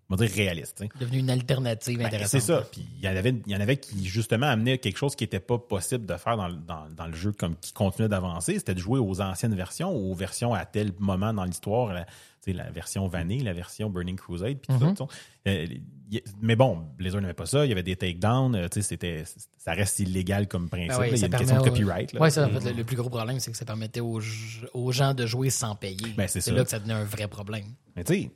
on 0.10 0.16
va 0.16 0.26
dire 0.26 0.36
réalistes. 0.36 0.78
tu 0.78 0.84
sais. 0.86 0.90
Devenu 1.00 1.20
une 1.20 1.30
alternative 1.30 1.98
Ben, 1.98 2.06
intéressante. 2.06 2.30
c'est 2.42 2.46
ça. 2.48 2.62
Puis 2.72 2.86
il 2.98 3.04
y 3.04 3.08
en 3.08 3.16
avait, 3.16 3.34
il 3.46 3.52
y 3.52 3.56
en 3.56 3.60
avait 3.62 3.78
qui 3.78 4.06
justement 4.06 4.46
amenaient 4.48 4.78
quelque 4.78 4.98
chose 4.98 5.16
qui 5.16 5.24
n'était 5.24 5.40
pas 5.40 5.58
possible 5.58 6.06
de 6.06 6.16
faire 6.16 6.38
dans, 6.38 6.48
le- 6.48 6.56
dans, 6.56 6.86
dans 6.96 7.08
le 7.08 7.14
jeu, 7.16 7.32
comme 7.32 7.56
qui 7.58 7.74
continuait 7.74 8.10
d'avancer, 8.10 8.54
c'était 8.58 8.76
de 8.76 8.80
jouer 8.80 9.00
aux 9.00 9.22
anciennes 9.22 9.56
versions, 9.56 9.90
aux 9.92 10.14
versions 10.14 10.54
à 10.54 10.66
tel 10.66 10.92
moment 11.00 11.34
dans 11.34 11.44
l'histoire, 11.44 11.92
la, 11.94 12.06
la 12.48 12.70
version 12.70 13.08
Vanille, 13.08 13.42
la 13.42 13.54
version 13.54 13.90
Burning 13.90 14.16
Crusade, 14.18 14.60
puis 14.60 14.78
tout 14.78 14.80
ça, 14.80 14.94
sais. 14.96 15.04
Euh, 15.48 15.66
y- 16.12 16.22
mais 16.42 16.56
bon, 16.56 16.84
Blizzard 16.98 17.22
n'avait 17.22 17.34
pas 17.34 17.48
ça. 17.48 17.66
Il 17.66 17.70
y 17.70 17.72
avait 17.72 17.82
des 17.84 17.96
takedowns. 17.96 18.54
euh, 18.56 18.68
c'était, 18.82 19.24
ça 19.58 19.74
reste 19.74 20.00
illégal 20.00 20.48
comme 20.48 20.70
principe. 20.70 20.90
Ben 20.92 21.00
oui, 21.02 21.10
là. 21.10 21.16
il 21.16 21.20
y 21.20 21.24
a 21.24 21.28
une 21.28 21.34
question 21.36 21.58
de 21.64 21.68
copyright. 21.70 22.14
Ouais, 22.14 22.30
ça, 22.30 22.46
en 22.46 22.50
fait, 22.60 22.70
le, 22.72 22.78
le 22.78 22.84
plus 22.84 22.96
gros 22.96 23.10
problème, 23.10 23.40
c'est 23.40 23.50
que 23.52 23.58
ça 23.58 23.66
permettait 23.66 24.02
aux, 24.02 24.20
gens 24.92 25.14
de 25.16 25.26
jouer 25.26 25.50
sans 25.50 25.76
payer. 25.76 26.14
Ben, 26.16 26.28
c'est 26.28 26.42
ça. 26.42 26.52
là 26.52 26.64
que 26.64 26.70
ça 26.70 26.78
devenait 26.78 26.94
un 26.94 27.04
vrai 27.04 27.28
problème. 27.28 27.66
Mais 27.96 28.04
tu 28.04 28.14
sais, 28.14 28.32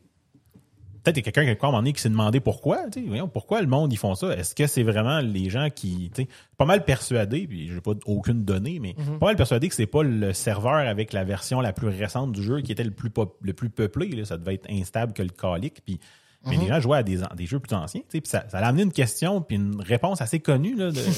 peut-être 1.03 1.15
qu'il 1.15 1.25
y 1.25 1.29
a 1.29 1.31
quelqu'un 1.31 1.45
quelque 1.45 1.59
part 1.61 1.69
à 1.69 1.71
un 1.71 1.73
moment 1.73 1.81
donné 1.83 1.93
qui 1.93 2.01
s'est 2.01 2.09
demandé 2.09 2.39
pourquoi. 2.39 2.89
tu 2.89 3.01
sais, 3.01 3.07
voyons, 3.07 3.27
pourquoi 3.27 3.61
le 3.61 3.67
monde 3.67 3.91
ils 3.93 3.97
font 3.97 4.15
ça? 4.15 4.35
Est-ce 4.35 4.53
que 4.55 4.67
c'est 4.67 4.83
vraiment 4.83 5.19
les 5.19 5.49
gens 5.49 5.69
qui. 5.69 6.11
tu 6.13 6.23
sais, 6.23 6.27
pas 6.57 6.65
mal 6.65 6.83
persuadé, 6.85 7.47
puis 7.47 7.67
j'ai 7.69 7.81
pas 7.81 7.91
aucune 8.05 8.43
donnée, 8.45 8.79
mais 8.79 8.95
Mhm. 8.97 9.19
pas 9.19 9.27
mal 9.27 9.35
persuadé 9.35 9.69
que 9.69 9.75
c'est 9.75 9.85
pas 9.85 10.03
le 10.03 10.33
serveur 10.33 10.73
avec 10.75 11.13
la 11.13 11.23
version 11.23 11.61
la 11.61 11.73
plus 11.73 11.87
récente 11.87 12.31
du 12.31 12.43
jeu 12.43 12.61
qui 12.61 12.71
était 12.71 12.83
le 12.83 12.91
plus 12.91 13.09
pop- 13.09 13.37
le 13.41 13.53
plus 13.53 13.69
peuplé. 13.69 14.09
là. 14.09 14.25
ça 14.25 14.37
devait 14.37 14.55
être 14.55 14.69
instable 14.69 15.13
que 15.13 15.21
le 15.23 15.29
calique. 15.29 15.81
Puis, 15.85 15.99
mais 16.45 16.55
Mhm. 16.57 16.61
les 16.63 16.67
gens 16.69 16.79
jouaient 16.79 16.97
à 16.99 17.03
des, 17.03 17.23
an- 17.23 17.29
des 17.35 17.45
jeux 17.45 17.59
plus 17.59 17.75
anciens. 17.75 18.01
Puis 18.09 18.21
ça, 18.25 18.45
ça 18.49 18.59
a 18.59 18.65
amené 18.67 18.83
une 18.83 18.91
question 18.93 19.41
puis 19.41 19.55
une 19.57 19.81
réponse 19.81 20.21
assez 20.21 20.39
connue. 20.39 20.75
Là, 20.75 20.91
de, 20.91 20.99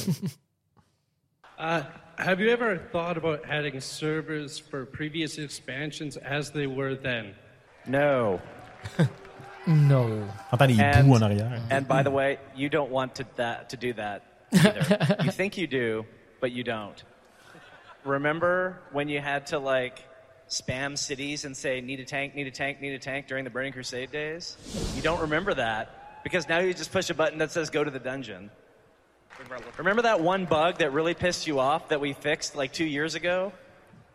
Uh, 1.60 1.83
have 2.18 2.39
you 2.42 2.50
ever 2.50 2.80
thought 2.92 3.18
about 3.18 3.38
adding 3.48 3.80
servers 3.80 4.60
for 4.72 4.83
previous 4.86 5.38
expansions 5.38 6.18
as 6.25 6.51
they 6.51 6.66
were 6.66 6.95
then? 6.95 7.33
No. 7.88 8.39
No. 9.67 10.27
T'entends 10.49 10.67
les 10.67 10.79
And- 10.79 11.07
bouts 11.07 11.21
en 11.21 11.29
arrière. 11.29 11.61
And 11.69 11.87
by 11.87 12.03
the 12.03 12.11
way, 12.11 12.37
you 12.55 12.69
don't 12.69 12.89
want 12.91 13.15
to 13.15 13.25
that 13.35 13.69
to 13.69 13.77
do 13.77 13.93
that 13.93 14.23
either. 14.51 15.17
you 15.23 15.31
think 15.31 15.57
you 15.57 15.67
do, 15.67 16.05
but 16.39 16.51
you 16.51 16.63
don't. 16.63 17.01
Remember 18.03 18.81
when 18.91 19.07
you 19.09 19.19
had 19.21 19.47
to 19.47 19.59
like 19.59 20.03
spam 20.49 20.97
cities 20.97 21.45
and 21.45 21.55
say 21.55 21.79
need 21.81 21.99
a 21.99 22.05
tank, 22.05 22.33
need 22.35 22.47
a 22.47 22.51
tank, 22.51 22.81
need 22.81 22.93
a 22.93 22.99
tank 22.99 23.27
during 23.27 23.43
the 23.43 23.49
Burning 23.51 23.71
Crusade 23.73 24.11
days? 24.11 24.57
You 24.95 25.01
don't 25.01 25.21
remember 25.21 25.53
that 25.53 26.23
because 26.23 26.49
now 26.49 26.59
you 26.59 26.73
just 26.73 26.91
push 26.91 27.09
a 27.09 27.13
button 27.13 27.37
that 27.39 27.51
says 27.51 27.69
go 27.69 27.83
to 27.83 27.91
the 27.91 27.99
dungeon. 27.99 28.49
Remember 29.77 30.01
that 30.03 30.19
one 30.21 30.45
bug 30.45 30.79
that 30.79 30.91
really 30.93 31.13
pissed 31.13 31.47
you 31.47 31.59
off 31.59 31.89
that 31.89 31.99
we 32.01 32.13
fixed 32.13 32.55
like 32.55 32.73
2 32.73 32.85
years 32.85 33.15
ago? 33.15 33.53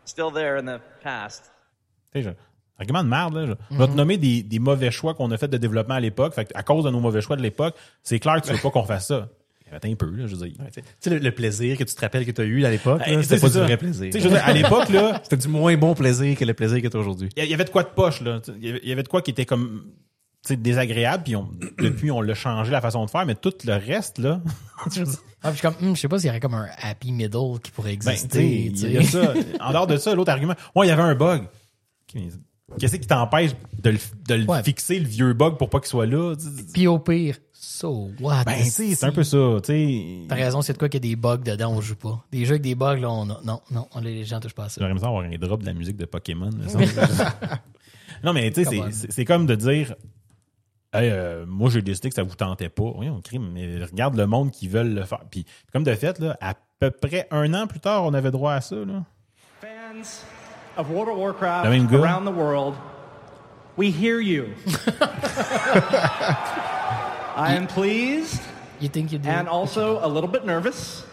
Still 0.04 0.30
there 0.30 0.56
in 0.56 0.64
the 0.66 0.80
past. 1.02 1.42
Tu 2.12 2.22
sais, 2.22 2.30
je- 2.30 2.36
Argument 2.78 3.02
de 3.04 3.08
merde, 3.08 3.34
là. 3.34 3.46
Je, 3.46 3.52
je 3.74 3.78
vais 3.78 3.86
te 3.88 3.92
nommer 3.92 4.18
des, 4.18 4.42
des 4.42 4.58
mauvais 4.58 4.90
choix 4.90 5.14
qu'on 5.14 5.30
a 5.30 5.38
fait 5.38 5.48
de 5.48 5.56
développement 5.56 5.94
à 5.94 6.00
l'époque. 6.00 6.34
Fait 6.34 6.44
que 6.44 6.52
à 6.54 6.62
cause 6.62 6.84
de 6.84 6.90
nos 6.90 7.00
mauvais 7.00 7.20
choix 7.22 7.36
de 7.36 7.42
l'époque, 7.42 7.74
c'est 8.02 8.18
clair 8.18 8.40
que 8.40 8.46
tu 8.46 8.52
veux 8.52 8.58
pas 8.58 8.70
qu'on 8.70 8.84
fasse 8.84 9.06
ça. 9.08 9.28
Attends 9.72 9.90
un 9.90 9.94
peu, 9.96 10.06
là, 10.10 10.26
je 10.28 10.36
veux 10.36 10.46
dire. 10.48 10.56
Tu 10.72 10.80
sais, 11.00 11.10
le, 11.10 11.18
le 11.18 11.30
plaisir 11.32 11.76
que 11.76 11.82
tu 11.82 11.92
te 11.94 12.00
rappelles 12.00 12.24
que 12.24 12.30
tu 12.30 12.40
as 12.40 12.44
eu 12.44 12.64
à 12.64 12.70
l'époque, 12.70 13.02
sais, 13.04 13.20
c'était 13.22 13.34
pas 13.40 13.40
c'est 13.40 13.46
du 13.48 13.52
ça. 13.54 13.64
vrai 13.64 13.76
plaisir. 13.76 14.06
Tu 14.06 14.12
sais, 14.12 14.20
je 14.20 14.24
veux 14.28 14.34
dire, 14.34 14.44
à 14.46 14.52
l'époque, 14.52 14.88
là, 14.90 15.20
C'était 15.24 15.38
du 15.38 15.48
moins 15.48 15.76
bon 15.76 15.94
plaisir 15.94 16.36
que 16.38 16.44
le 16.44 16.54
plaisir 16.54 16.80
que 16.80 16.86
tu 16.86 16.96
as 16.96 17.00
aujourd'hui. 17.00 17.30
il 17.36 17.44
y 17.46 17.52
avait 17.52 17.64
de 17.64 17.70
quoi 17.70 17.82
de 17.82 17.88
poche, 17.88 18.20
là. 18.20 18.40
Il 18.60 18.78
y 18.86 18.92
avait- 18.92 19.02
de 19.02 19.08
quoi 19.08 19.22
qui 19.22 19.32
était 19.32 19.44
comme 19.44 19.86
tu 20.44 20.50
sais, 20.54 20.56
désagréable, 20.56 21.24
puis 21.24 21.34
on- 21.34 21.48
depuis, 21.82 22.12
on 22.12 22.20
l'a 22.20 22.34
changé 22.34 22.70
la 22.70 22.80
façon 22.80 23.04
de 23.04 23.10
faire, 23.10 23.26
mais 23.26 23.34
tout 23.34 23.52
le 23.64 23.72
reste, 23.74 24.18
là. 24.18 24.40
je 24.94 25.00
veux 25.00 25.06
dire, 25.06 25.18
Ah, 25.42 25.50
je 25.50 25.54
suis 25.56 25.62
comme, 25.62 25.74
hum, 25.82 25.96
je 25.96 26.00
sais 26.02 26.08
pas 26.08 26.20
s'il 26.20 26.28
y 26.28 26.30
aurait 26.30 26.38
comme 26.38 26.54
un 26.54 26.68
happy 26.80 27.10
middle 27.10 27.58
qui 27.60 27.72
pourrait 27.72 27.96
ben, 27.96 28.14
tu 28.14 28.18
sais, 28.18 28.22
exister. 28.22 28.66
il 28.66 28.72
tu 28.72 28.88
y 28.92 28.98
a 28.98 29.02
sais. 29.02 29.08
ça. 29.24 29.34
En 29.60 29.72
dehors 29.72 29.88
de 29.88 29.96
ça, 29.96 30.14
l'autre 30.14 30.30
argument, 30.30 30.54
ouais, 30.76 30.86
il 30.86 30.90
y 30.90 30.92
avait 30.92 31.02
un 31.02 31.16
bug. 31.16 31.42
Qu'est-ce 32.78 32.96
qui 32.96 33.06
t'empêche 33.06 33.52
de 33.80 33.90
le, 33.90 33.98
de 34.28 34.34
le 34.34 34.44
Ouais. 34.46 34.62
fixer, 34.62 34.98
le 34.98 35.06
vieux 35.06 35.32
bug, 35.34 35.56
pour 35.56 35.70
pas 35.70 35.78
qu'il 35.78 35.88
soit 35.88 36.06
là? 36.06 36.34
Puis 36.74 36.86
au 36.88 36.98
pire, 36.98 37.36
so 37.52 38.10
what? 38.20 38.42
Ben, 38.44 38.64
c'est 38.64 39.04
un 39.04 39.12
peu 39.12 39.22
ça, 39.22 39.38
tu 39.62 39.66
sais. 39.72 40.26
T'as 40.28 40.34
raison, 40.34 40.62
c'est 40.62 40.72
de 40.72 40.78
quoi 40.78 40.88
qu'il 40.88 41.04
y 41.04 41.06
a 41.08 41.10
des 41.10 41.16
bugs 41.16 41.36
dedans, 41.38 41.72
on 41.72 41.80
joue 41.80 41.94
pas. 41.94 42.24
Des 42.32 42.44
jeux 42.44 42.52
avec 42.52 42.62
des 42.62 42.74
bugs, 42.74 42.96
là, 42.96 43.08
on 43.10 43.30
a- 43.30 43.40
non, 43.44 43.60
non, 43.70 43.86
on- 43.94 44.00
les 44.00 44.24
gens 44.24 44.40
touchent 44.40 44.54
pas 44.54 44.64
à 44.64 44.68
ça. 44.68 44.80
J'aurais 44.80 44.90
aimé 44.90 45.00
ça 45.00 45.06
avoir 45.06 45.22
un 45.24 45.30
drop 45.38 45.60
de 45.60 45.66
la 45.66 45.74
musique 45.74 45.96
de 45.96 46.06
Pokémon. 46.06 46.50
là, 46.50 46.66
non, 48.24 48.32
mais 48.32 48.50
tu 48.50 48.64
sais, 48.64 48.82
c'est- 49.10 49.24
comme 49.24 49.46
de 49.46 49.54
dire 49.54 49.94
Hey, 50.92 51.10
euh, 51.10 51.44
moi, 51.46 51.68
j'ai 51.68 51.82
décidé 51.82 52.08
que 52.08 52.14
ça 52.14 52.22
vous 52.22 52.36
tentait 52.36 52.70
pas. 52.70 52.90
Oui, 52.96 53.10
on 53.10 53.20
crime, 53.20 53.50
mais 53.52 53.84
regarde 53.84 54.16
le 54.16 54.26
monde 54.26 54.50
qui 54.50 54.66
veulent 54.66 54.94
le 54.94 55.04
faire. 55.04 55.20
Puis, 55.30 55.44
comme 55.72 55.82
de 55.84 55.94
fait, 55.94 56.18
là, 56.20 56.38
à 56.40 56.54
peu 56.78 56.90
près 56.90 57.28
un 57.30 57.52
an 57.54 57.66
plus 57.66 57.80
tard, 57.80 58.04
on 58.04 58.14
avait 58.14 58.30
droit 58.30 58.54
à 58.54 58.60
ça. 58.62 58.76
Là. 58.76 59.04
Fans 59.60 60.02
of 60.76 60.90
World 60.90 61.08
of 61.08 61.16
Warcraft 61.16 61.66
around 61.92 62.24
the 62.24 62.30
world, 62.32 62.76
we 63.76 63.90
hear 63.90 64.20
you. 64.20 64.54
I 67.38 67.54
am 67.54 67.66
pleased 67.66 68.40
You 68.80 68.88
think 68.88 69.12
you 69.12 69.18
do? 69.18 69.28
and 69.28 69.48
also 69.48 69.98
a 70.04 70.08
little 70.08 70.28
bit 70.28 70.44
nervous 70.44 71.04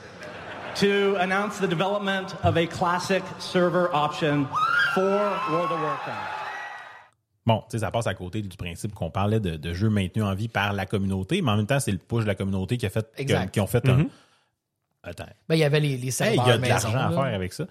to 0.75 1.15
announce 1.19 1.59
the 1.59 1.67
development 1.67 2.33
of 2.43 2.57
a 2.57 2.65
classic 2.65 3.23
server 3.39 3.89
option 3.93 4.47
for 4.95 5.01
World 5.51 5.71
of 5.71 5.79
Warcraft. 5.81 6.29
Bon, 7.45 7.59
tu 7.69 7.71
sais, 7.71 7.79
ça 7.79 7.91
passe 7.91 8.07
à 8.07 8.13
côté 8.13 8.41
du 8.41 8.55
principe 8.55 8.93
qu'on 8.95 9.09
parlait 9.11 9.41
de, 9.41 9.57
de 9.57 9.73
jeux 9.73 9.89
maintenus 9.89 10.23
en 10.25 10.33
vie 10.33 10.47
par 10.47 10.71
la 10.71 10.85
communauté, 10.85 11.41
mais 11.41 11.51
en 11.51 11.57
même 11.57 11.65
temps, 11.67 11.79
c'est 11.81 11.91
le 11.91 11.97
push 11.97 12.21
de 12.23 12.27
la 12.27 12.35
communauté 12.35 12.77
qui 12.77 12.85
a 12.85 12.89
fait, 12.89 13.05
Exact. 13.17 13.51
qui 13.53 13.59
ont 13.59 13.67
fait 13.67 13.87
un. 13.89 14.05
Attends, 15.05 15.25
Ben, 15.49 15.55
il 15.55 15.59
y 15.59 15.63
avait 15.65 15.81
les, 15.81 16.11
serveurs 16.11 16.45
il 16.45 16.49
y 16.49 16.51
a 16.51 16.57
de 16.57 16.65
l'argent 16.65 16.97
à 16.97 17.09
faire 17.11 17.35
avec 17.35 17.51
ça. 17.53 17.67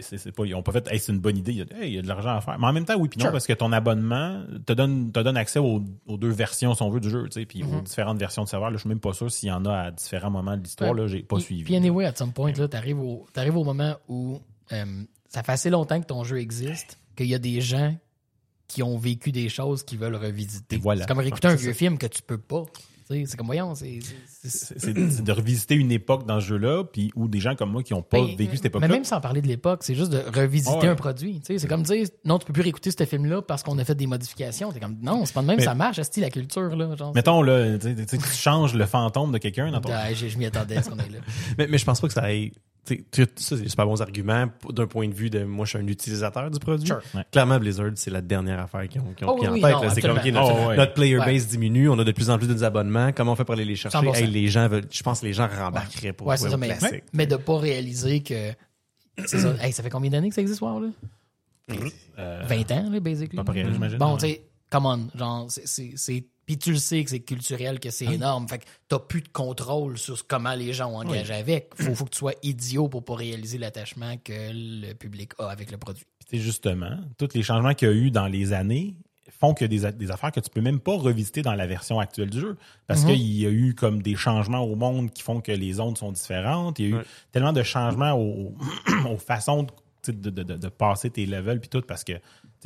C'est- 0.00 0.32
pas, 0.32 0.44
ils 0.46 0.54
ont 0.54 0.62
pas 0.62 0.72
fait, 0.72 0.90
hey, 0.90 0.98
c'est 0.98 1.12
une 1.12 1.20
bonne 1.20 1.36
idée. 1.36 1.52
Il 1.52 1.58
y 1.58 1.62
a, 1.62 1.64
hey, 1.80 1.90
il 1.90 1.94
y 1.94 1.98
a 1.98 2.02
de 2.02 2.08
l'argent 2.08 2.30
à 2.36 2.40
faire. 2.40 2.58
Mais 2.58 2.66
en 2.66 2.72
même 2.72 2.84
temps, 2.84 2.96
oui, 2.96 3.08
puis 3.08 3.18
non, 3.18 3.26
Sure. 3.26 3.32
parce 3.32 3.46
que 3.46 3.52
ton 3.52 3.72
abonnement 3.72 4.42
te 4.66 4.72
donne, 4.72 5.12
te 5.12 5.20
donne 5.20 5.36
accès 5.36 5.58
aux, 5.58 5.82
aux 6.06 6.16
deux 6.16 6.30
versions, 6.30 6.74
si 6.74 6.82
on 6.82 6.90
veut, 6.90 7.00
du 7.00 7.10
jeu, 7.10 7.24
tu 7.24 7.40
sais, 7.40 7.46
puis 7.46 7.62
Mm-hmm. 7.62 7.78
aux 7.78 7.80
différentes 7.82 8.18
versions 8.18 8.44
de 8.44 8.48
serveur. 8.48 8.70
Là, 8.70 8.76
je 8.76 8.80
suis 8.80 8.88
même 8.88 9.00
pas 9.00 9.12
sûr 9.12 9.30
s'il 9.30 9.48
y 9.48 9.52
en 9.52 9.64
a 9.64 9.74
à 9.76 9.90
différents 9.90 10.30
moments 10.30 10.56
de 10.56 10.62
l'histoire. 10.62 10.92
Là, 10.94 11.06
j'ai 11.06 11.22
pas 11.22 11.36
Puis- 11.36 11.44
suivi. 11.44 11.64
Puis 11.64 11.76
anyway, 11.76 12.04
at 12.06 12.16
some 12.16 12.32
point, 12.32 12.52
là, 12.52 12.66
t'arrives 12.68 13.00
au, 13.00 13.26
t'arrives 13.32 13.56
au 13.56 13.64
moment 13.64 13.96
où 14.08 14.40
euh, 14.72 14.84
ça 15.28 15.42
fait 15.42 15.52
assez 15.52 15.70
longtemps 15.70 16.00
que 16.00 16.06
ton 16.06 16.24
jeu 16.24 16.38
existe, 16.38 16.98
qu'il 17.16 17.26
y 17.26 17.34
a 17.34 17.38
des 17.38 17.60
gens 17.60 17.94
qui 18.68 18.82
ont 18.82 18.96
vécu 18.98 19.30
des 19.32 19.48
choses 19.50 19.82
qu'ils 19.82 19.98
veulent 19.98 20.16
revisiter. 20.16 20.78
Voilà. 20.78 21.02
C'est 21.02 21.08
comme 21.08 21.18
réécouter 21.18 21.48
un 21.48 21.54
vieux 21.56 21.74
film 21.74 21.98
que 21.98 22.06
tu 22.06 22.22
peux 22.22 22.38
pas. 22.38 22.64
C'est 23.26 23.36
comme, 23.36 23.46
voyons, 23.46 23.74
c'est... 23.74 23.98
de 25.22 25.32
revisiter 25.32 25.74
une 25.74 25.92
époque 25.92 26.26
dans 26.26 26.40
ce 26.40 26.46
jeu-là, 26.46 26.84
puis 26.84 27.10
ou 27.14 27.28
des 27.28 27.40
gens 27.40 27.54
comme 27.54 27.70
moi 27.70 27.82
qui 27.82 27.92
n'ont 27.92 28.02
pas 28.02 28.18
Ben, 28.20 28.36
vécu 28.36 28.56
cette 28.56 28.64
Mais 28.64 28.68
époque-là. 28.68 28.88
même 28.88 29.04
sans 29.04 29.20
parler 29.20 29.40
de 29.42 29.46
l'époque, 29.48 29.80
c'est 29.82 29.94
juste 29.94 30.10
de 30.12 30.18
revisiter 30.34 30.72
Ouais. 30.76 30.88
un 30.88 30.94
produit. 30.94 31.40
Tu 31.40 31.46
sais, 31.54 31.58
C'est 31.58 31.68
comme 31.68 31.82
dire, 31.82 32.06
non, 32.24 32.38
tu 32.38 32.46
peux 32.46 32.52
plus 32.52 32.62
réécouter 32.62 32.90
ce 32.90 33.04
film-là 33.04 33.42
parce 33.42 33.62
qu'on 33.62 33.78
a 33.78 33.84
fait 33.84 33.94
des 33.94 34.06
modifications. 34.06 34.70
C'est 34.72 34.80
comme, 34.80 34.96
non, 35.02 35.24
c'est 35.26 35.34
pas 35.34 35.42
de 35.42 35.46
même, 35.46 35.56
Mais- 35.58 35.64
ça 35.64 35.74
marche, 35.74 36.00
c'est 36.02 36.20
la 36.20 36.30
culture. 36.30 36.74
Là, 36.76 36.94
genre, 36.96 37.14
Mettons, 37.14 37.42
là, 37.42 37.78
tu 37.78 38.18
changes 38.34 38.74
le 38.74 38.86
fantôme 38.86 39.32
de 39.32 39.38
quelqu'un 39.38 39.70
dans 39.70 39.80
ton. 39.80 39.90
Ah, 39.92 40.12
je 40.12 40.28
je 40.28 40.38
m'y 40.38 40.46
attendais 40.46 40.76
à 40.76 40.82
ce 40.82 40.90
qu'on 40.90 40.96
est 40.98 41.10
là. 41.10 41.18
Mais, 41.58 41.66
mais 41.68 41.78
je 41.78 41.84
pense 41.84 42.00
pas 42.00 42.06
que 42.08 42.14
ça 42.14 42.22
aille. 42.22 42.52
Ça, 42.84 42.94
c'est 43.36 43.56
des 43.62 43.68
super 43.68 43.86
bons 43.86 44.02
arguments 44.02 44.46
d'un 44.70 44.86
point 44.88 45.06
de 45.08 45.14
vue 45.14 45.30
de 45.30 45.44
moi, 45.44 45.64
je 45.64 45.70
suis 45.70 45.78
un 45.78 45.86
utilisateur 45.86 46.50
du 46.50 46.58
produit. 46.58 46.86
Sure. 46.88 47.00
Ouais. 47.14 47.22
Clairement, 47.30 47.58
Blizzard, 47.60 47.92
c'est 47.94 48.10
la 48.10 48.20
dernière 48.20 48.58
affaire 48.58 48.88
qu'ils 48.88 49.00
ont, 49.00 49.12
qu'ils 49.16 49.24
ont 49.26 49.30
Oh 49.34 49.36
pris 49.36 49.46
en 49.48 49.54
tête. 49.54 49.62
non, 49.62 49.82
là. 49.82 49.90
C'est 49.90 50.00
comme, 50.00 50.14
notre, 50.16 50.52
Oh, 50.64 50.68
ouais. 50.68 50.76
notre 50.76 50.92
player 50.94 51.18
Ouais. 51.18 51.24
base 51.26 51.46
diminue, 51.46 51.88
on 51.88 51.98
a 52.00 52.02
de 52.04 52.10
plus 52.12 52.28
en 52.28 52.38
plus 52.38 52.48
de 52.48 52.62
abonnements. 52.64 53.12
Comment 53.12 53.32
on 53.32 53.36
fait 53.36 53.44
pour 53.44 53.54
aller 53.54 53.64
les 53.64 53.76
chercher? 53.76 53.98
100%. 53.98 54.14
Hey, 54.16 54.26
les 54.26 54.48
gens 54.48 54.66
veulent, 54.66 54.86
je 54.90 55.02
pense 55.04 55.20
que 55.20 55.26
les 55.26 55.32
gens 55.32 55.46
rembarqueraient 55.46 56.12
pour 56.12 56.26
Ouais, 56.26 56.36
jouer 56.36 56.46
c'est 56.46 56.50
ça, 56.50 56.56
mais, 56.56 56.76
classique. 56.76 57.04
mais 57.12 57.26
de 57.28 57.36
pas 57.36 57.58
réaliser 57.58 58.20
que. 58.20 58.50
C'est 59.26 59.38
ça. 59.38 59.54
Hey, 59.60 59.72
ça 59.72 59.82
fait 59.84 59.90
combien 59.90 60.10
d'années 60.10 60.30
que 60.30 60.34
ça 60.34 60.40
existe, 60.42 60.58
ce 60.58 60.64
là? 60.64 60.88
Euh, 62.18 62.42
20 62.46 62.70
ans, 62.72 62.90
là, 62.90 62.98
basically. 63.00 63.36
Pas 63.36 63.44
pareil, 63.44 63.64
j'imagine. 63.72 63.98
Bon, 63.98 64.14
Ouais. 64.14 64.18
tu 64.18 64.26
sais, 64.26 64.42
come 64.70 64.86
on. 64.86 65.08
Genre, 65.16 65.46
c'est- 65.50 65.66
c'est. 65.66 65.92
c'est- 65.96 66.24
Puis 66.52 66.58
tu 66.58 66.72
le 66.72 66.78
sais 66.78 67.02
que 67.02 67.08
c'est 67.08 67.20
culturel, 67.20 67.80
que 67.80 67.88
c'est 67.88 68.04
énorme. 68.04 68.46
Fait 68.46 68.58
que 68.58 68.64
t'as 68.88 68.98
plus 68.98 69.22
de 69.22 69.28
contrôle 69.28 69.96
sur 69.96 70.26
comment 70.26 70.52
les 70.54 70.74
gens 70.74 70.90
ont 70.92 70.96
engagé 70.98 71.32
avec. 71.32 71.70
Faut, 71.76 71.94
faut 71.94 72.04
que 72.04 72.10
tu 72.10 72.18
sois 72.18 72.34
idiot 72.42 72.88
pour 72.88 73.02
pas 73.02 73.14
réaliser 73.14 73.56
l'attachement 73.56 74.18
que 74.18 74.32
le 74.52 74.92
public 74.92 75.32
a 75.38 75.46
avec 75.46 75.70
le 75.70 75.78
produit. 75.78 76.04
c'est 76.30 76.36
justement, 76.38 76.98
tous 77.16 77.30
les 77.34 77.42
changements 77.42 77.72
qu'il 77.72 77.88
y 77.88 77.90
a 77.90 77.94
eu 77.94 78.10
dans 78.10 78.26
les 78.26 78.52
années 78.52 78.96
font 79.40 79.54
qu'il 79.54 79.72
y 79.72 79.86
a 79.86 79.90
des, 79.90 79.96
des 79.96 80.10
affaires 80.10 80.30
que 80.30 80.40
tu 80.40 80.50
peux 80.50 80.60
même 80.60 80.78
pas 80.78 80.94
revisiter 80.94 81.40
dans 81.40 81.54
la 81.54 81.66
version 81.66 81.98
actuelle 82.00 82.28
du 82.28 82.38
jeu. 82.40 82.58
Parce 82.86 83.04
qu'il 83.06 83.16
y 83.22 83.46
a 83.46 83.50
eu 83.50 83.74
comme 83.74 84.02
des 84.02 84.14
changements 84.14 84.60
au 84.60 84.76
monde 84.76 85.10
qui 85.10 85.22
font 85.22 85.40
que 85.40 85.52
les 85.52 85.72
zones 85.72 85.96
sont 85.96 86.12
différentes. 86.12 86.78
Il 86.80 86.82
y 86.84 86.88
a 86.88 86.90
eu 86.90 86.94
Ouais. 86.98 87.04
tellement 87.32 87.54
de 87.54 87.62
changements 87.62 88.12
aux, 88.12 88.54
aux 89.10 89.16
façons 89.16 89.66
de- 90.06 90.30
de 90.30 90.68
passer 90.68 91.08
tes 91.08 91.24
levels 91.24 91.60
puis 91.60 91.70
tout 91.70 91.80
parce 91.80 92.04
que 92.04 92.12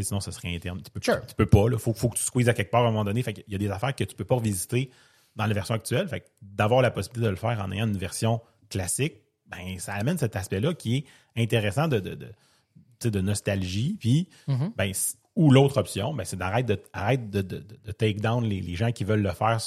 sinon 0.04 0.20
ce 0.20 0.30
serait 0.30 0.54
interne. 0.54 0.80
Tu 0.82 0.90
peux, 0.90 1.00
Sure. 1.02 1.24
tu 1.26 1.34
peux 1.34 1.46
pas. 1.46 1.66
Il 1.70 1.78
faut, 1.78 1.92
faut 1.94 2.08
que 2.08 2.16
tu 2.16 2.22
squeezes 2.22 2.48
à 2.48 2.54
quelque 2.54 2.70
part 2.70 2.84
à 2.84 2.88
un 2.88 2.90
moment 2.90 3.04
donné. 3.04 3.22
Fait 3.22 3.32
qu'il 3.32 3.44
y 3.48 3.54
a 3.54 3.58
des 3.58 3.70
affaires 3.70 3.94
que 3.94 4.04
tu 4.04 4.14
peux 4.14 4.24
pas 4.24 4.34
revisiter 4.36 4.90
dans 5.36 5.46
la 5.46 5.54
version 5.54 5.74
actuelle. 5.74 6.08
Fait 6.08 6.24
d'avoir 6.42 6.82
la 6.82 6.90
possibilité 6.90 7.26
de 7.26 7.30
le 7.30 7.36
faire 7.36 7.60
en 7.60 7.70
ayant 7.72 7.86
une 7.86 7.96
version 7.98 8.40
classique, 8.70 9.14
ben 9.46 9.78
ça 9.78 9.94
amène 9.94 10.18
cet 10.18 10.34
aspect-là 10.36 10.74
qui 10.74 10.96
est 10.96 11.04
intéressant 11.42 11.88
de, 11.88 12.00
de, 12.00 12.14
de, 12.14 13.08
de 13.10 13.20
nostalgie. 13.20 13.96
Puis, 14.00 14.28
ben, 14.76 14.92
c- 14.92 15.14
ou 15.36 15.50
l'autre 15.50 15.76
option, 15.76 16.14
ben, 16.14 16.24
c'est 16.24 16.36
d'arrêter 16.38 16.76
de, 16.76 16.82
arrête 16.94 17.28
de, 17.30 17.42
de, 17.42 17.92
take 17.92 18.20
down 18.20 18.42
les, 18.44 18.60
les 18.60 18.74
gens 18.74 18.90
qui 18.90 19.04
veulent 19.04 19.20
le 19.22 19.30
faire 19.32 19.58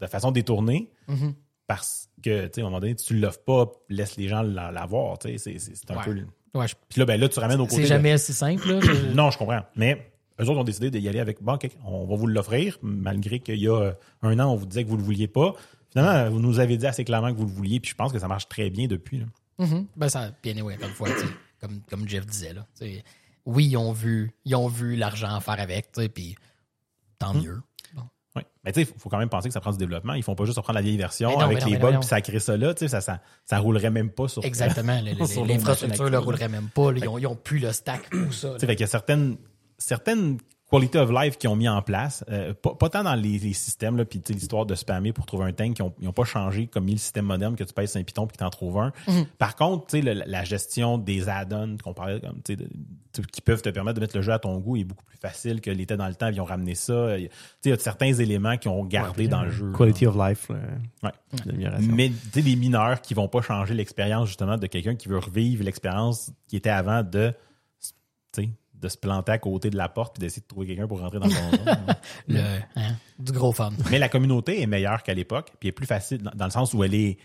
de 0.00 0.06
façon 0.06 0.32
détournée. 0.32 0.90
Parce 1.66 2.08
que, 2.22 2.46
tu 2.46 2.52
sais, 2.54 2.60
à 2.60 2.64
un 2.64 2.68
moment 2.68 2.80
donné, 2.80 2.94
tu 2.94 3.14
ne 3.14 3.20
l'offres 3.20 3.42
pas, 3.44 3.66
laisse 3.88 4.16
les 4.16 4.28
gens 4.28 4.42
la- 4.42 4.70
l'avoir. 4.70 5.18
tu 5.18 5.36
sais, 5.38 5.58
C'est 5.58 5.90
un 5.90 5.96
Ouais. 5.98 6.04
peu. 6.04 6.26
Le- 6.54 6.60
Ouais, 6.60 6.68
je- 6.68 6.74
Puis 6.88 6.98
là, 7.00 7.04
ben, 7.06 7.20
là, 7.20 7.28
tu 7.28 7.38
ramènes 7.40 7.60
au 7.60 7.64
côté. 7.66 7.76
c'est 7.76 7.82
de- 7.82 7.86
jamais 7.88 8.16
si 8.18 8.32
simple. 8.32 8.66
Là. 8.72 8.80
Je- 8.80 9.12
non, 9.14 9.30
je 9.30 9.38
comprends. 9.38 9.62
Mais 9.76 10.10
eux 10.40 10.44
autres 10.48 10.60
ont 10.60 10.64
décidé 10.64 10.90
d'y 10.90 11.08
aller 11.08 11.20
avec 11.20 11.42
bon, 11.42 11.54
OK, 11.54 11.68
on 11.84 12.06
va 12.06 12.16
vous 12.16 12.26
l'offrir, 12.26 12.78
malgré 12.82 13.40
qu'il 13.40 13.58
y 13.60 13.68
a 13.68 13.74
euh, 13.80 13.92
un 14.22 14.38
an, 14.38 14.52
on 14.52 14.56
vous 14.56 14.66
disait 14.66 14.84
que 14.84 14.88
vous 14.88 14.96
ne 14.96 15.00
le 15.00 15.04
vouliez 15.06 15.28
pas. 15.28 15.54
Finalement, 15.90 16.30
vous 16.30 16.40
nous 16.40 16.58
avez 16.58 16.76
dit 16.76 16.86
assez 16.86 17.04
clairement 17.04 17.32
que 17.32 17.38
vous 17.38 17.46
le 17.46 17.52
vouliez, 17.52 17.80
puis 17.80 17.90
je 17.90 17.94
pense 17.94 18.12
que 18.12 18.18
ça 18.18 18.28
marche 18.28 18.48
très 18.48 18.70
bien 18.70 18.86
depuis. 18.86 19.18
là. 19.18 19.26
Mhm. 19.58 19.86
Ben, 19.96 20.08
ça, 20.08 20.30
bien, 20.42 20.54
oui, 20.62 20.74
encore 20.74 20.88
une 20.88 20.94
fois, 20.94 21.08
comme, 21.60 21.80
comme 21.88 22.08
Jeff 22.08 22.26
disait, 22.26 22.52
là. 22.52 22.66
Oui, 23.46 23.66
ils 23.66 23.76
ont 23.76 23.92
vu, 23.92 24.32
ils 24.44 24.54
ont 24.56 24.66
vu 24.68 24.96
l'argent 24.96 25.38
faire 25.40 25.60
avec, 25.60 25.90
puis 26.12 26.34
tant 27.18 27.32
Hmm. 27.32 27.40
mieux. 27.42 27.60
Mais 28.66 28.72
tu 28.72 28.82
sais, 28.82 28.90
il 28.92 29.00
faut 29.00 29.08
quand 29.08 29.18
même 29.18 29.28
penser 29.28 29.48
que 29.48 29.52
ça 29.52 29.60
prend 29.60 29.70
du 29.70 29.78
développement. 29.78 30.14
Ils 30.14 30.24
font 30.24 30.34
pas 30.34 30.44
juste 30.44 30.58
reprendre 30.58 30.76
la 30.78 30.82
vieille 30.82 30.96
version 30.96 31.30
non, 31.30 31.38
avec 31.38 31.60
non, 31.60 31.68
les 31.68 31.78
bugs 31.78 31.98
puis 32.00 32.08
ça 32.08 32.20
crée 32.20 32.40
ça 32.40 32.56
là. 32.56 32.74
Tu 32.74 32.80
sais, 32.80 32.88
ça, 32.88 33.00
ça, 33.00 33.20
ça 33.44 33.58
roulerait 33.58 33.90
même 33.90 34.10
pas 34.10 34.26
sur. 34.26 34.44
Exactement. 34.44 35.00
L'infrastructure 35.46 36.10
ne 36.10 36.16
roulerait 36.16 36.48
même 36.48 36.68
pas. 36.74 36.90
là. 36.90 36.98
Ils 37.00 37.08
ont, 37.08 37.16
ils 37.18 37.26
ont 37.28 37.36
plus 37.36 37.60
le 37.60 37.72
stack 37.72 38.10
pour 38.10 38.34
ça. 38.34 38.54
Tu 38.54 38.66
sais, 38.66 38.66
qu'il 38.66 38.80
y 38.80 38.84
a 38.84 38.88
certaines, 38.88 39.36
certaines 39.78 40.38
quality 40.70 40.98
of 40.98 41.10
life 41.12 41.38
qu'ils 41.38 41.48
ont 41.48 41.56
mis 41.56 41.68
en 41.68 41.80
place, 41.80 42.24
euh, 42.28 42.52
pas, 42.54 42.74
pas 42.74 42.88
tant 42.88 43.04
dans 43.04 43.14
les, 43.14 43.38
les 43.38 43.52
systèmes, 43.52 43.96
là, 43.96 44.04
puis 44.04 44.20
tu 44.20 44.32
sais, 44.32 44.38
l'histoire 44.38 44.66
de 44.66 44.74
spammer 44.74 45.12
pour 45.12 45.24
trouver 45.26 45.44
un 45.44 45.52
tank, 45.52 45.78
ils 46.00 46.04
n'ont 46.04 46.12
pas 46.12 46.24
changé 46.24 46.66
comme 46.66 46.84
mis 46.84 46.92
le 46.92 46.98
système 46.98 47.24
moderne 47.26 47.54
que 47.56 47.64
tu 47.64 47.72
pèses 47.72 47.96
un 47.96 48.02
piton 48.02 48.26
puis 48.26 48.34
que 48.36 48.38
tu 48.38 48.44
en 48.44 48.50
trouves 48.50 48.78
un. 48.78 48.92
Mhm. 49.06 49.26
Par 49.38 49.54
contre, 49.54 49.86
tu 49.86 49.98
sais, 49.98 50.02
le- 50.02 50.24
la 50.26 50.42
gestion 50.44 50.98
des 50.98 51.28
add-ons 51.28 51.76
qu'on 51.82 51.94
parlait, 51.94 52.20
comme, 52.20 52.42
tu 52.42 52.54
sais, 52.54 52.56
de- 52.56 52.68
qui 53.32 53.40
peuvent 53.40 53.62
te 53.62 53.70
permettre 53.70 53.94
de 53.94 54.00
mettre 54.00 54.16
le 54.16 54.22
jeu 54.22 54.32
à 54.32 54.38
ton 54.38 54.58
goût 54.58 54.76
est 54.76 54.84
beaucoup 54.84 55.04
plus 55.06 55.16
facile 55.16 55.60
que 55.62 55.70
l'était 55.70 55.96
dans 55.96 56.08
le 56.08 56.14
temps. 56.14 56.28
Ils 56.28 56.38
ont 56.40 56.44
ramené 56.44 56.74
ça. 56.74 57.16
Il 57.16 57.22
y 57.22 57.26
a- 57.26 57.28
tu 57.28 57.34
sais, 57.34 57.60
il 57.66 57.70
y 57.70 57.72
a 57.72 57.78
certains 57.78 58.12
éléments 58.12 58.58
qui 58.58 58.68
ont 58.68 58.84
gardé 58.84 59.26
dans 59.28 59.42
le 59.42 59.50
jeu. 59.50 59.72
Quality 59.72 60.06
of 60.06 60.16
life, 60.16 60.48
là, 60.50 60.56
Ouais. 61.04 61.12
l'amélioration. 61.46 61.92
Mais 61.94 62.08
tu 62.10 62.14
sais, 62.32 62.42
des 62.42 62.56
mineurs 62.56 63.00
qui 63.00 63.14
vont 63.14 63.28
pas 63.28 63.40
changer 63.40 63.72
l'expérience 63.72 64.28
justement 64.28 64.58
de 64.58 64.66
quelqu'un 64.66 64.96
qui 64.96 65.08
veut 65.08 65.18
revivre 65.18 65.64
l'expérience 65.64 66.30
qui 66.48 66.56
était 66.56 66.68
avant 66.70 67.02
de, 67.02 67.32
tu 68.32 68.42
sais, 68.42 68.50
de 68.80 68.88
se 68.88 68.96
planter 68.96 69.32
à 69.32 69.38
côté 69.38 69.70
de 69.70 69.76
la 69.76 69.88
porte 69.88 70.14
puis 70.14 70.20
d'essayer 70.20 70.42
de 70.42 70.46
trouver 70.46 70.66
quelqu'un 70.66 70.86
pour 70.86 71.00
rentrer 71.00 71.18
dans 71.18 71.28
zone. 71.28 71.36
Le- 72.28 72.40
hein, 72.76 72.96
du 73.18 73.32
gros 73.32 73.52
fun. 73.52 73.72
Mais 73.90 73.98
la 73.98 74.08
communauté 74.08 74.60
est 74.60 74.66
meilleure 74.66 75.02
qu'à 75.02 75.14
l'époque, 75.14 75.52
puis 75.58 75.68
elle 75.68 75.70
est 75.70 75.72
plus 75.72 75.86
facile 75.86 76.18
dans, 76.22 76.32
dans 76.34 76.44
le 76.46 76.50
sens 76.50 76.74
où 76.74 76.84
elle 76.84 76.94
est 76.94 77.18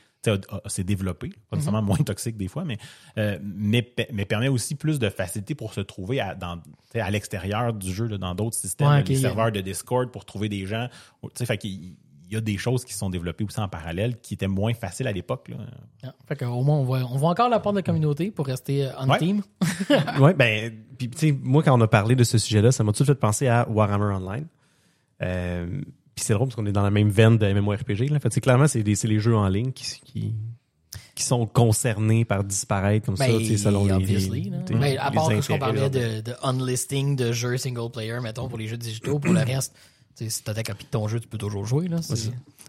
s'est 0.68 0.84
développée, 0.84 1.32
pas 1.50 1.56
nécessairement 1.58 1.82
moins 1.82 1.98
toxique 1.98 2.38
des 2.38 2.48
fois, 2.48 2.64
mais, 2.64 2.78
euh, 3.18 3.40
mais, 3.42 3.92
mais 4.14 4.26
permet 4.26 4.50
aussi 4.50 4.76
plus 4.76 5.00
de 5.00 5.10
facilité 5.10 5.56
pour 5.56 5.74
se 5.74 5.82
trouver 5.82 6.22
à, 6.22 6.36
dans, 6.36 6.62
à 6.94 7.10
l'extérieur 7.10 7.74
du 7.74 7.92
jeu, 7.92 8.06
là, 8.06 8.20
dans 8.20 8.36
d'autres 8.36 8.56
systèmes, 8.56 8.88
Ouais, 8.88 9.04
les 9.04 9.16
serveurs 9.16 9.52
de 9.52 9.62
Discord 9.62 10.12
pour 10.12 10.26
trouver 10.26 10.48
des 10.48 10.68
gens. 10.68 10.90
Tu 11.24 11.30
sais, 11.34 11.46
fait 11.48 11.58
qu'il 11.58 11.96
y 12.34 12.38
a 12.38 12.42
des 12.42 12.58
choses 12.58 12.86
qui 12.86 12.94
sont 12.94 13.10
développées 13.10 13.44
aussi 13.44 13.60
en 13.60 13.68
parallèle 13.68 14.20
qui 14.22 14.34
étaient 14.36 14.48
moins 14.48 14.74
faciles 14.74 15.08
à 15.08 15.12
l'époque. 15.12 15.50
là. 15.50 15.58
Ah, 16.04 16.14
Fait 16.28 16.44
au 16.46 16.64
moins, 16.64 16.78
on 16.78 16.84
voit, 16.84 17.00
on 17.12 17.18
voit 17.18 17.30
encore 17.32 17.50
la 17.50 17.60
part 17.60 17.74
de 17.74 17.78
la 17.80 17.84
communauté 17.84 18.32
pour 18.32 18.46
rester 18.48 18.86
euh, 18.86 18.90
on 19.00 19.10
Ouais. 19.10 19.18
team. 19.20 19.42
ouais, 20.20 20.34
ben, 20.34 20.72
puis 20.98 21.10
tu 21.10 21.18
sais, 21.18 21.38
moi, 21.42 21.64
quand 21.64 21.78
on 21.78 21.82
a 21.82 21.88
parlé 21.88 22.16
de 22.16 22.24
ce 22.24 22.38
sujet-là, 22.38 22.72
ça 22.72 22.84
m'a 22.84 22.94
tout 22.94 23.04
de 23.04 23.08
suite 23.10 23.20
pensé 23.20 23.48
à 23.48 23.68
Warhammer 23.70 24.14
Online. 24.16 24.48
Euh, 25.22 25.82
puis 26.16 26.26
c'est 26.26 26.34
drôle 26.34 26.48
parce 26.48 26.56
qu'on 26.56 26.66
est 26.66 26.72
dans 26.72 26.84
la 26.84 26.92
même 26.92 27.10
veine 27.10 27.38
de 27.38 27.52
MMORPG. 27.52 28.10
Là. 28.10 28.20
Fait 28.20 28.40
clairement, 28.40 28.68
c'est 28.68 28.84
les 28.84 29.20
jeux 29.20 29.36
en 29.36 29.48
ligne 29.48 29.72
qui, 29.72 30.00
qui, 30.04 30.36
qui 31.16 31.24
sont 31.24 31.46
concernés 31.46 32.26
par 32.26 32.44
disparaître 32.44 33.06
comme 33.06 33.18
ça, 33.18 33.28
Ben, 33.28 33.44
sais, 33.46 33.58
selon 33.58 33.86
les, 33.86 34.50
Ben, 34.72 34.98
à 35.00 35.12
part 35.12 35.30
que 35.30 35.42
ce 35.42 35.48
qu'on 35.48 35.60
parlait 35.60 35.90
de, 35.90 36.22
de 36.22 36.34
unlisting 36.44 37.16
de 37.16 37.32
jeux 37.32 37.58
single 37.58 37.92
player, 37.92 38.20
mettons, 38.22 38.48
pour 38.48 38.58
les 38.58 38.68
jeux 38.68 38.78
digitaux, 38.78 39.20
pour 39.20 39.34
le 39.34 39.40
reste, 39.46 39.76
si 40.30 40.44
t'as 40.44 40.54
ta 40.54 40.64
copie 40.64 40.86
de 40.86 40.90
ton 40.90 41.08
jeu, 41.08 41.20
tu 41.20 41.28
peux 41.28 41.38
toujours 41.38 41.66
jouer. 41.66 41.88
Là, 41.88 41.98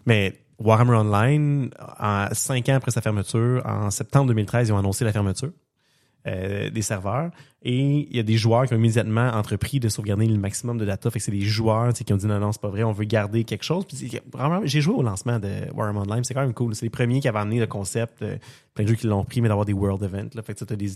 Mais 0.05 0.39
Warhammer 0.59 0.95
Online, 0.95 1.69
en, 1.99 2.27
cinq 2.33 2.69
ans 2.69 2.75
après 2.75 2.91
sa 2.91 3.01
fermeture, 3.01 3.61
en 3.65 3.91
septembre 3.91 4.27
2013, 4.27 4.69
ils 4.69 4.71
ont 4.71 4.77
annoncé 4.77 5.03
la 5.03 5.11
fermeture 5.11 5.51
euh, 6.27 6.69
des 6.69 6.81
serveurs. 6.81 7.31
Et 7.65 8.07
il 8.09 8.15
y 8.15 8.19
a 8.19 8.23
des 8.23 8.35
joueurs 8.37 8.65
qui 8.67 8.73
ont 8.73 8.77
immédiatement 8.77 9.29
entrepris 9.29 9.79
de 9.79 9.87
sauvegarder 9.89 10.25
le 10.27 10.37
maximum 10.37 10.77
de 10.77 10.85
data. 10.85 11.09
Fait 11.09 11.19
que 11.19 11.25
c'est 11.25 11.31
des 11.31 11.41
joueurs 11.41 11.93
qui 11.93 12.11
ont 12.11 12.17
dit 12.17 12.25
non, 12.27 12.39
non, 12.39 12.51
c'est 12.51 12.61
pas 12.61 12.67
vrai, 12.69 12.83
on 12.83 12.91
veut 12.91 13.05
garder 13.05 13.43
quelque 13.45 13.63
chose. 13.63 13.85
Puis 13.85 13.95
c'est- 13.97 14.21
vraiment, 14.31 14.61
j'ai 14.65 14.81
joué 14.81 14.93
au 14.95 15.01
lancement 15.01 15.39
de 15.39 15.49
Warhammer 15.73 15.99
Online, 15.99 16.23
c'est 16.23 16.33
quand 16.33 16.41
même 16.41 16.53
cool. 16.53 16.75
C'est 16.75 16.85
les 16.85 16.89
premiers 16.89 17.19
qui 17.21 17.27
avaient 17.27 17.39
amené 17.39 17.59
le 17.59 17.67
concept, 17.67 18.21
euh, 18.21 18.35
plein 18.73 18.83
de 18.85 18.89
jeux 18.89 18.95
qui 18.95 19.05
l'ont 19.07 19.23
pris, 19.23 19.39
mais 19.39 19.47
d'avoir 19.47 19.65
des 19.65 19.73
world 19.73 20.01
events. 20.03 20.29
Là. 20.35 20.41
Fait 20.41 20.55
que 20.55 20.73
des, 20.73 20.91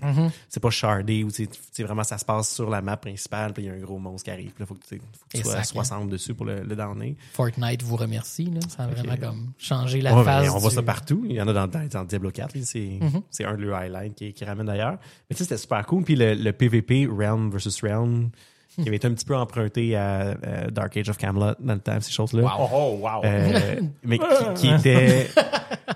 c'est 0.49 0.59
pas 0.59 0.69
shardé 0.71 1.23
ou 1.23 1.29
sais, 1.29 1.47
vraiment 1.83 2.03
ça 2.03 2.17
se 2.17 2.25
passe 2.25 2.53
sur 2.53 2.69
la 2.69 2.81
map 2.81 2.97
principale, 2.97 3.53
puis 3.53 3.63
il 3.63 3.65
y 3.67 3.69
a 3.69 3.73
un 3.73 3.77
gros 3.79 3.99
monstre 3.99 4.25
qui 4.25 4.31
arrive. 4.31 4.51
Là, 4.59 4.65
faut 4.65 4.73
que 4.73 4.79
faut 4.83 4.95
que 4.95 5.37
tu 5.37 5.43
sois 5.43 5.53
à 5.53 5.59
Exact, 5.59 5.77
hein. 5.77 5.83
60 5.83 6.09
dessus 6.09 6.33
pour 6.33 6.45
le, 6.47 6.63
le 6.63 6.75
downer. 6.75 7.15
Fortnite 7.33 7.83
vous 7.83 7.95
remercie. 7.95 8.45
Là. 8.45 8.59
Ça 8.67 8.83
a 8.83 8.87
vraiment 8.87 9.15
comme 9.17 9.51
changé 9.59 10.01
la 10.01 10.15
Ouais, 10.17 10.23
phase. 10.23 10.49
on 10.49 10.57
voit 10.57 10.71
ça 10.71 10.81
partout. 10.81 11.23
Il 11.29 11.35
y 11.35 11.41
en 11.41 11.47
a 11.47 11.53
dans, 11.53 11.67
dans, 11.67 11.87
dans 11.87 12.03
Diablo 12.03 12.31
4. 12.31 12.55
là. 12.55 12.61
C'est 12.65 12.99
c'est 13.29 13.45
un 13.45 13.55
de 13.55 13.61
leurs 13.61 13.77
highlights 13.77 14.15
qui, 14.15 14.33
qui 14.33 14.43
ramène 14.43 14.65
d'ailleurs. 14.65 14.97
Mais 15.29 15.35
tu 15.35 15.37
sais, 15.37 15.43
c'était 15.43 15.57
super 15.57 15.85
cool. 15.85 16.03
Puis 16.03 16.15
le, 16.15 16.33
le 16.33 16.51
PvP, 16.57 17.07
Realm 17.07 17.49
versus 17.49 17.81
Realm, 17.83 18.29
qui 18.75 18.87
avait 18.87 18.97
été 18.97 19.07
un 19.07 19.13
petit 19.13 19.25
peu 19.25 19.35
emprunté 19.35 19.95
à, 19.95 20.35
euh, 20.45 20.69
Dark 20.71 20.95
Age 20.97 21.09
of 21.09 21.17
Camelot 21.17 21.53
dans 21.59 21.73
le 21.73 21.79
temps, 21.79 21.99
ces 21.99 22.11
choses-là. 22.11 22.43
Oh, 22.59 22.67
oh, 22.73 22.99
wow! 23.01 23.21
Euh, 23.25 23.81
mais 24.03 24.19
qui, 24.19 24.25
qui 24.55 24.69
était 24.69 25.27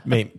mais 0.05 0.31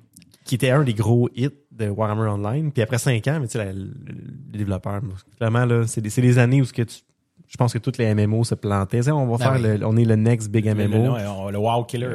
qui 0.45 0.57
était 0.57 0.71
un 0.71 0.83
des 0.83 0.95
gros 0.95 1.29
hits 1.37 1.51
de 1.71 1.89
Warhammer 1.89 2.29
Online. 2.29 2.73
Puis 2.73 2.83
après 2.83 2.99
cinq 2.99 3.27
ans, 3.29 3.39
mais 3.41 3.47
tu 3.47 3.53
sais, 3.53 3.59
la- 3.65 3.73
le, 3.73 3.85
le 3.85 4.59
développeur, 4.59 5.01
clairement, 5.39 5.65
là, 5.65 5.87
c'est 5.87 6.01
des, 6.01 6.11
c'est 6.11 6.21
des 6.21 6.39
années 6.39 6.61
où 6.61 6.65
ce 6.65 6.73
que 6.73 6.83
tu, 6.83 6.99
je 7.47 7.57
pense 7.57 7.73
que 7.73 7.79
toutes 7.79 7.99
les 7.99 8.13
MMO 8.15 8.43
se 8.45 8.55
plantaient. 8.57 8.99
Tu 8.99 9.05
sais, 9.05 9.11
on 9.13 9.27
va 9.27 9.37
Ben 9.39 9.45
faire 9.61 9.71
oui. 9.73 9.79
le, 9.79 9.87
on 9.87 9.97
est 9.97 10.05
le 10.05 10.17
next 10.17 10.51
big 10.51 10.67
MMO. 10.67 11.15
le- 11.17 11.47
le- 11.47 11.53
le 11.53 11.59
wow 11.59 11.85
killer. 11.85 12.09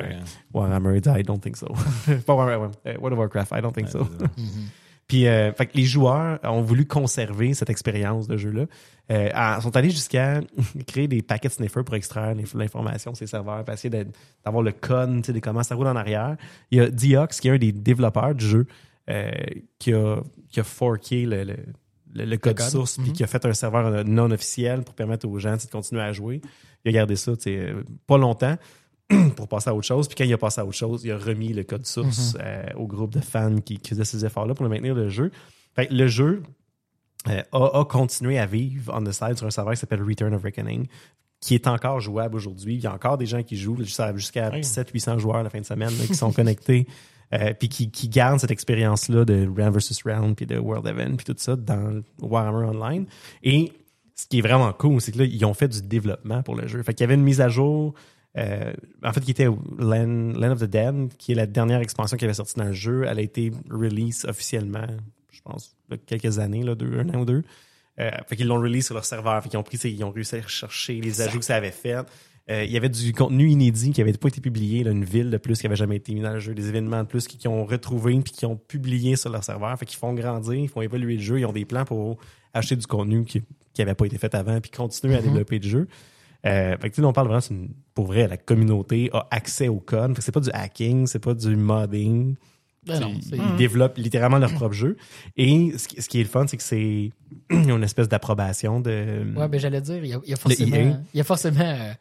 Warhammer, 0.53 0.97
I 0.97 1.23
don't 1.23 1.39
think 1.39 1.55
so. 1.55 1.67
Pas 2.25 2.33
Warhammer, 2.33 2.69
World 2.99 3.13
of 3.13 3.17
Warcraft, 3.19 3.53
I 3.55 3.61
don't 3.61 3.71
think 3.73 3.87
so. 3.87 4.05
Puis, 5.07 5.25
euh, 5.27 5.53
fait 5.53 5.67
que 5.67 5.77
les 5.77 5.85
joueurs 5.85 6.37
ont 6.43 6.61
voulu 6.61 6.85
conserver 6.85 7.53
cette 7.53 7.69
expérience 7.69 8.27
de 8.27 8.35
jeu-là. 8.35 8.65
Euh, 9.09 9.61
sont 9.61 9.75
allés 9.77 9.89
jusqu'à 9.89 10.41
créer 10.87 11.07
des 11.07 11.21
paquets 11.21 11.47
sniffers 11.49 11.85
pour 11.85 11.95
extraire 11.95 12.35
l'inf- 12.35 12.53
l'information 12.55 13.11
de 13.13 13.17
ces 13.17 13.27
serveurs, 13.27 13.63
pour 13.63 13.73
essayer 13.73 13.89
d'avoir 14.43 14.63
le 14.63 14.73
code, 14.73 15.21
tu 15.21 15.27
sais, 15.27 15.33
de 15.33 15.39
comment 15.39 15.63
ça 15.63 15.75
roule 15.75 15.87
en 15.87 15.95
arrière. 15.95 16.35
Il 16.71 16.79
y 16.79 16.81
a 16.81 16.89
Diox, 16.89 17.39
qui 17.39 17.47
est 17.47 17.51
un 17.51 17.57
des 17.57 17.71
développeurs 17.71 18.35
du 18.35 18.45
jeu, 18.45 18.67
euh, 19.09 19.31
qui, 19.79 19.93
a, 19.93 20.17
qui 20.49 20.59
a 20.59 20.63
forké 20.65 21.25
le, 21.25 21.43
le- 21.45 21.55
le, 22.13 22.25
le 22.25 22.37
code, 22.37 22.57
code. 22.57 22.67
source, 22.67 22.97
puis 22.97 23.07
Mhm. 23.09 23.13
qui 23.13 23.23
a 23.23 23.27
fait 23.27 23.45
un 23.45 23.53
serveur 23.53 24.03
non 24.03 24.31
officiel 24.31 24.81
pour 24.83 24.93
permettre 24.95 25.25
aux 25.27 25.39
gens 25.39 25.55
de 25.55 25.61
continuer 25.71 26.01
à 26.01 26.11
jouer. 26.11 26.41
Il 26.83 26.89
a 26.89 26.91
gardé 26.91 27.15
ça 27.15 27.35
tu 27.37 27.43
sais, 27.43 27.57
euh, 27.59 27.83
pas 28.07 28.17
longtemps 28.17 28.57
pour 29.35 29.47
passer 29.47 29.69
à 29.69 29.75
autre 29.75 29.85
chose. 29.87 30.07
Puis 30.07 30.15
quand 30.15 30.23
il 30.23 30.33
a 30.33 30.37
passé 30.37 30.61
à 30.61 30.65
autre 30.65 30.75
chose, 30.77 31.03
il 31.05 31.11
a 31.11 31.17
remis 31.17 31.53
le 31.53 31.63
code 31.63 31.85
source 31.85 32.33
Mhm. 32.35 32.41
euh, 32.43 32.63
au 32.75 32.87
groupe 32.87 33.13
de 33.13 33.19
fans 33.21 33.55
qui, 33.61 33.77
qui 33.77 33.89
faisaient 33.89 34.05
ces 34.05 34.25
efforts-là 34.25 34.53
pour 34.53 34.63
le 34.63 34.69
maintenir 34.69 34.95
le 34.95 35.09
jeu. 35.09 35.31
Fait 35.75 35.87
que 35.87 35.93
le 35.93 36.07
jeu 36.07 36.43
euh, 37.29 37.41
a, 37.51 37.79
a 37.79 37.85
continué 37.85 38.37
à 38.39 38.45
vivre 38.45 38.91
on 38.95 39.03
the 39.03 39.11
side 39.11 39.37
sur 39.37 39.47
un 39.47 39.51
serveur 39.51 39.73
qui 39.73 39.79
s'appelle 39.79 40.03
Return 40.03 40.33
of 40.33 40.43
Reckoning, 40.43 40.87
qui 41.39 41.55
est 41.55 41.67
encore 41.67 41.99
jouable 41.99 42.35
aujourd'hui. 42.35 42.75
Il 42.75 42.81
y 42.81 42.87
a 42.87 42.93
encore 42.93 43.17
des 43.17 43.25
gens 43.25 43.43
qui 43.43 43.57
jouent 43.57 43.77
jusqu'à 43.83 44.11
Oui. 44.11 44.61
700-800 44.61 45.19
joueurs 45.19 45.43
la 45.43 45.49
fin 45.49 45.59
de 45.59 45.65
semaine 45.65 45.89
là, 45.97 46.05
qui 46.05 46.15
sont 46.15 46.31
connectés. 46.31 46.87
euh, 47.33 47.53
puis 47.53 47.67
qui, 47.69 47.91
qui 47.91 48.07
gardent 48.07 48.39
cette 48.39 48.51
expérience-là 48.51 49.25
de 49.25 49.45
Round 49.45 49.73
versus 49.73 50.01
Round, 50.03 50.35
puis 50.35 50.45
de 50.45 50.57
World 50.57 50.87
Event, 50.87 51.15
puis 51.17 51.25
tout 51.25 51.35
ça 51.37 51.55
dans 51.57 52.01
Warhammer 52.21 52.67
Online. 52.67 53.05
Et 53.43 53.73
ce 54.15 54.25
qui 54.27 54.39
est 54.39 54.41
vraiment 54.41 54.71
cool, 54.73 55.01
c'est 55.01 55.11
que 55.11 55.19
là, 55.19 55.25
ils 55.25 55.43
ont 55.45 55.53
fait 55.53 55.67
du 55.67 55.81
développement 55.81 56.41
pour 56.41 56.55
le 56.55 56.67
jeu. 56.67 56.81
Fait 56.83 56.93
qu'il 56.93 57.01
y 57.01 57.03
avait 57.03 57.15
une 57.15 57.23
mise 57.23 57.41
à 57.41 57.49
jour, 57.49 57.93
euh, 58.37 58.73
en 59.03 59.13
fait, 59.13 59.21
qui 59.21 59.31
était 59.31 59.45
Land, 59.45 60.33
Land 60.35 60.51
of 60.51 60.59
the 60.59 60.65
Dead, 60.65 61.15
qui 61.17 61.31
est 61.31 61.35
la 61.35 61.47
dernière 61.47 61.81
expansion 61.81 62.17
qui 62.17 62.25
avait 62.25 62.33
sorti 62.33 62.55
dans 62.55 62.65
le 62.65 62.73
jeu. 62.73 63.05
Elle 63.07 63.19
a 63.19 63.21
été 63.21 63.51
release 63.69 64.25
officiellement, 64.25 64.85
je 65.31 65.41
pense, 65.41 65.75
il 65.89 65.93
y 65.93 65.95
a 65.95 65.97
quelques 66.05 66.39
années, 66.39 66.63
là, 66.63 66.75
deux, 66.75 66.99
un 66.99 67.09
an 67.09 67.21
ou 67.21 67.25
deux. 67.25 67.43
Euh, 67.99 68.11
fait 68.27 68.35
qu'ils 68.35 68.47
l'ont 68.47 68.59
release 68.59 68.85
sur 68.85 68.93
leur 68.93 69.05
serveur. 69.05 69.41
Fait 69.41 69.49
qu'ils 69.49 69.57
ont 69.57 69.63
pris, 69.63 69.77
ils 69.77 70.03
ont 70.03 70.11
réussi 70.11 70.35
à 70.35 70.41
rechercher 70.41 71.01
les 71.01 71.21
ajouts 71.21 71.39
que 71.39 71.45
ça 71.45 71.55
avait 71.55 71.71
fait. 71.71 71.95
Euh, 72.49 72.63
il 72.63 72.71
y 72.71 72.77
avait 72.77 72.89
du 72.89 73.11
contenu 73.11 73.49
inédit 73.49 73.91
qui 73.91 74.01
avait 74.01 74.13
pas 74.13 74.29
été 74.29 74.39
publié, 74.39 74.83
là, 74.83 74.91
une 74.91 75.03
ville 75.03 75.29
de 75.31 75.37
plus 75.37 75.59
qui 75.59 75.65
avait 75.65 75.75
jamais 75.75 75.97
été 75.97 76.13
mise 76.13 76.23
dans 76.23 76.33
le 76.33 76.39
jeu, 76.39 76.53
des 76.53 76.69
événements 76.69 77.01
de 77.01 77.07
plus 77.07 77.27
qui, 77.27 77.37
qui 77.37 77.47
ont 77.47 77.65
retrouvé 77.65 78.17
puis 78.21 78.31
qui 78.31 78.45
ont 78.45 78.55
publié 78.55 79.15
sur 79.15 79.31
leur 79.31 79.43
serveur. 79.43 79.77
Fait 79.77 79.85
qu'ils 79.85 79.97
font 79.97 80.13
grandir, 80.13 80.53
ils 80.53 80.69
font 80.69 80.81
évoluer 80.81 81.15
le 81.15 81.21
jeu, 81.21 81.39
ils 81.39 81.45
ont 81.45 81.51
des 81.51 81.65
plans 81.65 81.83
pour 81.83 82.17
acheter 82.53 82.75
du 82.75 82.87
contenu 82.87 83.25
qui 83.25 83.41
qui 83.77 83.83
avait 83.83 83.93
pas 83.93 84.05
été 84.05 84.17
fait 84.17 84.33
avant 84.33 84.59
puis 84.59 84.71
continuer 84.71 85.15
à 85.15 85.21
développer 85.21 85.59
le 85.59 85.69
jeu. 85.69 85.87
Euh, 86.45 86.77
fait 86.77 86.89
que, 86.89 86.95
tu 86.95 87.01
sais, 87.01 87.05
on 87.05 87.13
parle 87.13 87.27
vraiment, 87.27 87.41
c'est 87.41 87.53
une- 87.53 87.71
pour 87.93 88.05
vrai, 88.05 88.27
la 88.27 88.37
communauté 88.37 89.09
a 89.13 89.27
accès 89.31 89.67
au 89.67 89.79
code. 89.79 90.11
Fait 90.11 90.17
que 90.17 90.23
c'est 90.23 90.31
pas 90.31 90.39
du 90.39 90.49
hacking, 90.53 91.07
c'est 91.07 91.19
pas 91.19 91.33
du 91.33 91.55
modding. 91.55 92.35
Ben 92.85 92.99
non, 93.01 93.11
Ils- 93.15 93.35
ils 93.35 93.55
développent 93.57 93.97
littéralement 93.97 94.37
leur 94.37 94.53
propre 94.53 94.73
jeu. 94.73 94.95
Et 95.35 95.77
ce 95.77 95.87
qui, 95.89 96.01
ce 96.01 96.07
qui 96.07 96.19
est 96.19 96.23
le 96.23 96.29
fun, 96.29 96.45
c'est 96.47 96.55
que 96.57 96.63
c'est 96.63 97.11
ils 97.51 97.71
ont 97.71 97.77
une 97.77 97.83
espèce 97.83 98.07
d'approbation 98.07 98.79
de. 98.79 99.25
Ouais, 99.35 99.47
ben 99.49 99.59
j'allais 99.59 99.81
dire, 99.81 99.97
il 100.03 100.09
y 100.09 100.13
a, 100.13 100.21
il 100.23 100.29
y 100.29 100.33
a 100.33 100.37
forcément, 100.37 101.01
il 101.13 101.17
y 101.17 101.21
a 101.21 101.23
forcément 101.25 101.59
euh, 101.61 101.93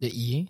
de 0.00 0.08
EA. 0.08 0.44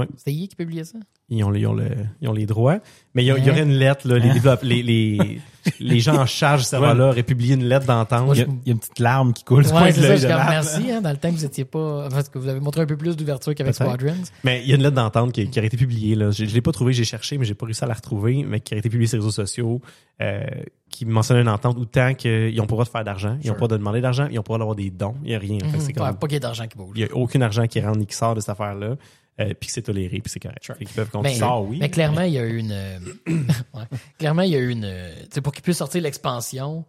Ouais. 0.00 0.06
C'était 0.16 0.32
EA 0.34 0.46
qui 0.48 0.56
publiait 0.56 0.84
ça? 0.84 0.98
Ils 1.30 1.44
ont, 1.44 1.52
ils 1.54 1.66
ont, 1.66 1.74
le, 1.74 1.90
ils 2.22 2.28
ont 2.28 2.32
les 2.32 2.46
droits. 2.46 2.78
Mais 3.14 3.22
il 3.22 3.26
y, 3.26 3.30
a- 3.30 3.36
il 3.36 3.42
y 3.44 3.46
Ouais. 3.46 3.52
aurait 3.52 3.62
une 3.64 3.74
lettre, 3.74 4.08
là, 4.08 4.16
les, 4.18 4.32
les, 4.62 4.82
les, 4.82 5.40
les 5.80 6.00
gens 6.00 6.16
en 6.16 6.24
charge 6.24 6.60
de 6.60 6.64
ce 6.64 6.70
serveur-là 6.70 7.08
auraient 7.08 7.22
publié 7.22 7.54
une 7.54 7.64
lettre 7.64 7.84
d'entente. 7.84 8.30
Il 8.34 8.38
y, 8.38 8.42
a, 8.42 8.46
il 8.46 8.68
y 8.68 8.70
a 8.70 8.72
une 8.72 8.78
petite 8.78 8.98
larme 8.98 9.34
qui 9.34 9.44
coule 9.44 9.66
Ouais, 9.66 9.92
c'est 9.92 10.00
ça, 10.00 10.16
je 10.16 10.26
merci, 10.26 10.90
hein, 10.90 11.02
dans 11.02 11.10
le 11.10 11.18
temps 11.18 11.28
que 11.28 11.34
vous 11.34 11.44
étiez 11.44 11.66
pas, 11.66 12.08
parce 12.10 12.30
que 12.30 12.38
vous 12.38 12.48
avez 12.48 12.60
montré 12.60 12.80
un 12.80 12.86
peu 12.86 12.96
plus 12.96 13.14
d'ouverture 13.14 13.54
qu'avec. 13.54 13.74
Squadrons. 13.74 14.14
Mais 14.44 14.62
il 14.62 14.68
y 14.70 14.72
a 14.72 14.76
une 14.76 14.82
lettre 14.82 14.94
d'entente 14.96 15.32
qui, 15.32 15.50
qui 15.50 15.58
aurait 15.58 15.66
été 15.66 15.76
publiée. 15.76 16.14
Là. 16.14 16.30
Je 16.30 16.44
ne 16.44 16.48
l'ai 16.50 16.62
pas 16.62 16.72
trouvée, 16.72 16.94
j'ai 16.94 17.04
cherché, 17.04 17.36
mais 17.36 17.44
j'ai 17.44 17.54
pas 17.54 17.66
réussi 17.66 17.84
à 17.84 17.86
la 17.88 17.94
retrouver, 17.94 18.44
mais 18.48 18.60
qui 18.60 18.72
aurait 18.72 18.78
été 18.80 18.88
publiée 18.88 19.08
sur 19.08 19.18
les 19.18 19.22
réseaux 19.24 19.30
sociaux, 19.30 19.82
euh, 20.22 20.40
qui 20.88 21.04
mentionnait 21.04 21.42
une 21.42 21.48
entente 21.50 21.76
où 21.78 21.84
tant 21.84 22.14
qu'ils 22.14 22.54
n'ont 22.56 22.62
pas 22.64 22.72
le 22.72 22.76
droit 22.76 22.84
de 22.84 22.88
faire 22.88 23.04
d'argent, 23.04 23.36
ils 23.44 23.48
n'ont 23.48 23.54
pas 23.58 23.68
de 23.68 23.76
demander 23.76 24.00
d'argent, 24.00 24.26
ils 24.30 24.36
n'ont 24.36 24.42
pas 24.42 24.54
le 24.54 24.60
droit 24.60 24.74
d'avoir 24.74 24.76
des 24.76 24.90
dons, 24.90 25.14
il 25.22 25.28
n'y 25.28 25.34
a 25.34 25.38
rien. 25.38 25.58
Fait 25.58 25.76
que 25.76 25.82
c'est 25.82 25.88
Mhm. 25.88 25.92
comme- 25.96 26.06
Ouais, 26.06 26.12
pas 26.14 26.26
qu'il 26.26 26.32
y 26.32 26.36
ait 26.36 26.40
d'argent 26.40 26.66
qui 26.66 26.78
bouge. 26.78 26.92
il 26.96 27.04
n'y 27.04 27.10
a 27.10 27.14
aucun 27.14 27.42
argent 27.42 27.66
qui 27.66 27.78
rentre 27.80 27.98
ni 27.98 28.06
qui 28.06 28.16
sort 28.16 28.34
de 28.34 28.40
cette 28.40 28.48
affaire-là, 28.48 28.96
euh, 29.40 29.54
puis 29.58 29.66
que 29.68 29.72
c'est 29.72 29.82
toléré, 29.82 30.20
puis 30.20 30.30
c'est 30.30 30.40
correct. 30.40 30.64
Fait 30.64 30.84
qu'ils 30.84 30.94
peuvent 30.94 31.10
continuer. 31.10 31.34
Mais, 31.34 31.38
sort, 31.38 31.64
oui. 31.66 31.78
mais 31.80 31.90
clairement, 31.90 32.22
il 32.22 32.32
y 32.32 32.38
a 32.38 32.44
eu 32.44 32.56
une. 32.58 32.72
euh, 32.72 32.98
ouais. 33.74 33.84
Clairement, 34.18 34.42
il 34.42 34.50
y 34.50 34.56
a 34.56 34.60
eu 34.60 34.70
une. 34.70 34.84
euh, 34.84 35.14
Tu 35.22 35.26
sais, 35.34 35.40
pour 35.40 35.52
qu'ils 35.52 35.62
puissent 35.62 35.78
sortir 35.78 36.02
l'expansion, 36.02 36.84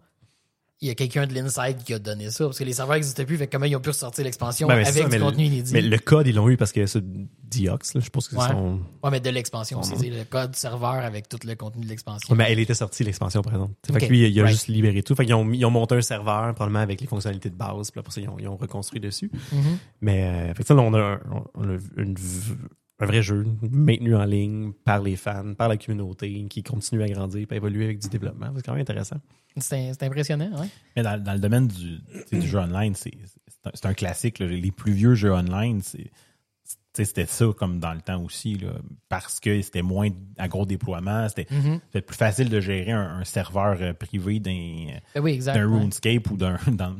il 0.81 0.87
y 0.87 0.91
a 0.91 0.95
quelqu'un 0.95 1.27
de 1.27 1.33
l'inside 1.33 1.83
qui 1.83 1.93
a 1.93 1.99
donné 1.99 2.31
ça. 2.31 2.45
Parce 2.45 2.57
que 2.57 2.63
les 2.63 2.71
serveurs 2.73 2.95
n'existaient 2.95 3.25
plus, 3.25 3.37
fait 3.37 3.47
comment 3.47 3.65
ils 3.65 3.75
ont 3.75 3.81
pu 3.81 3.89
ressortir 3.89 4.23
l'expansion 4.23 4.67
Ben, 4.67 4.75
avec 4.75 4.87
ça, 4.87 5.09
du 5.09 5.19
contenu 5.19 5.43
le, 5.43 5.49
inédit? 5.49 5.73
Mais 5.73 5.81
le 5.81 5.97
code, 5.97 6.27
ils 6.27 6.35
l'ont 6.35 6.47
eu 6.49 6.55
parce 6.55 6.71
que 6.71 6.85
c'est 6.85 7.03
Diox, 7.03 7.95
là, 7.95 8.01
je 8.01 8.09
pense 8.09 8.27
que 8.27 8.35
c'est 8.35 8.41
Ouais. 8.41 8.49
son... 8.49 8.79
Ouais, 9.03 9.11
mais 9.11 9.19
de 9.19 9.29
l'expansion, 9.29 9.81
c'est 9.83 9.95
le 10.09 10.23
code 10.23 10.55
serveur 10.55 10.93
avec 10.93 11.27
tout 11.27 11.39
le 11.45 11.55
contenu 11.55 11.83
de 11.83 11.89
l'expansion. 11.89 12.31
Ouais, 12.31 12.37
mais 12.37 12.51
elle 12.51 12.59
était 12.59 12.75
sortie, 12.75 13.03
l'expansion, 13.03 13.41
par 13.41 13.53
exemple. 13.53 13.73
Fait 13.85 13.93
Ok, 13.93 13.99
que 13.99 14.05
lui, 14.05 14.29
il 14.29 14.39
a 14.39 14.43
right. 14.43 14.53
juste 14.55 14.67
libéré 14.67 15.03
tout. 15.03 15.15
Fait 15.15 15.25
qu'ils 15.25 15.33
ont, 15.33 15.51
ils 15.51 15.65
ont 15.65 15.71
monté 15.71 15.95
un 15.95 16.01
serveur, 16.01 16.53
probablement 16.53 16.79
avec 16.79 17.01
les 17.01 17.07
fonctionnalités 17.07 17.49
de 17.49 17.55
base, 17.55 17.91
puis 17.91 17.99
après 17.99 18.13
ça, 18.13 18.21
ils 18.21 18.29
ont, 18.29 18.37
ils 18.39 18.47
ont 18.47 18.55
reconstruit 18.55 19.01
dessus. 19.01 19.31
Mhm. 19.51 19.77
Mais, 20.01 20.23
euh, 20.23 20.53
fait 20.53 20.61
que 20.63 20.67
ça, 20.67 20.75
là, 20.75 20.81
on 20.81 20.93
a, 20.93 20.99
un, 20.99 21.19
on 21.55 21.63
a 21.75 21.77
une 21.97 22.15
un 22.99 23.05
vrai 23.05 23.21
jeu 23.21 23.45
maintenu 23.61 24.15
en 24.15 24.25
ligne 24.25 24.73
par 24.83 25.01
les 25.01 25.15
fans, 25.15 25.53
par 25.53 25.69
la 25.69 25.77
communauté, 25.77 26.45
qui 26.49 26.63
continue 26.63 27.01
à 27.03 27.07
grandir 27.07 27.47
et 27.49 27.53
à 27.53 27.55
évoluer 27.55 27.85
avec 27.85 27.99
du 27.99 28.09
développement. 28.09 28.47
C'est 28.55 28.65
quand 28.65 28.73
même 28.73 28.81
intéressant. 28.81 29.17
C'est 29.57 30.03
impressionnant, 30.03 30.51
ouais. 30.59 30.67
Mais 30.95 31.03
dans, 31.03 31.21
dans 31.21 31.33
le 31.33 31.39
domaine 31.39 31.67
du, 31.67 32.01
jeu 32.41 32.59
online, 32.59 32.95
c'est 32.95 33.13
c'est 33.73 33.85
un, 33.85 33.93
classique. 33.93 34.39
là. 34.39 34.47
Les 34.47 34.71
plus 34.71 34.93
vieux 34.93 35.15
jeux 35.15 35.33
online, 35.33 35.81
c'était 36.93 37.25
ça 37.25 37.45
comme 37.57 37.79
dans 37.79 37.93
le 37.93 38.01
temps 38.01 38.21
aussi, 38.23 38.55
là, 38.55 38.69
parce 39.09 39.39
que 39.39 39.61
c'était 39.61 39.81
moins 39.81 40.09
à 40.37 40.47
gros 40.47 40.65
déploiement. 40.65 41.27
C'était 41.29 41.47
Mhm. 41.53 41.79
c'était 41.87 42.01
plus 42.01 42.15
facile 42.17 42.49
de 42.49 42.59
gérer 42.59 42.91
un, 42.91 43.19
un 43.19 43.23
serveur 43.25 43.77
euh, 43.81 43.93
privé 43.93 44.39
d'un 44.39 44.97
Ben 45.15 45.21
oui, 45.21 45.31
exact. 45.33 45.55
d'un 45.55 45.67
ouais. 45.67 45.79
RuneScape 45.79 46.29
ou 46.31 46.37
d'un 46.37 46.57
dans, 46.67 46.95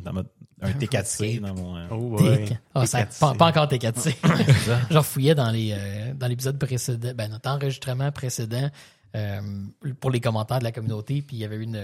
un 0.61 0.71
T4C. 0.71 1.39
Dans 1.39 1.53
mon, 1.53 1.75
euh, 1.77 1.85
Oh, 1.91 2.17
Ah, 2.75 2.85
ça- 2.85 3.03
T4C. 3.03 3.19
pas, 3.19 3.33
pas 3.35 3.45
encore 3.47 3.67
T4C. 3.67 4.15
J'en 4.91 5.03
fouillais 5.03 5.35
dans 5.35 5.51
les 5.51 5.71
euh, 5.73 6.13
dans 6.13 6.27
l'épisode 6.27 6.57
précédent, 6.59 7.11
ben 7.15 7.29
notre 7.31 7.49
enregistrement 7.49 8.11
précédent 8.11 8.69
euh, 9.15 9.41
pour 9.99 10.11
les 10.11 10.19
commentaires 10.19 10.59
de 10.59 10.63
la 10.65 10.71
communauté, 10.71 11.21
puis 11.21 11.37
il 11.37 11.39
y 11.39 11.45
avait 11.45 11.55
eu 11.57 11.63
une, 11.63 11.83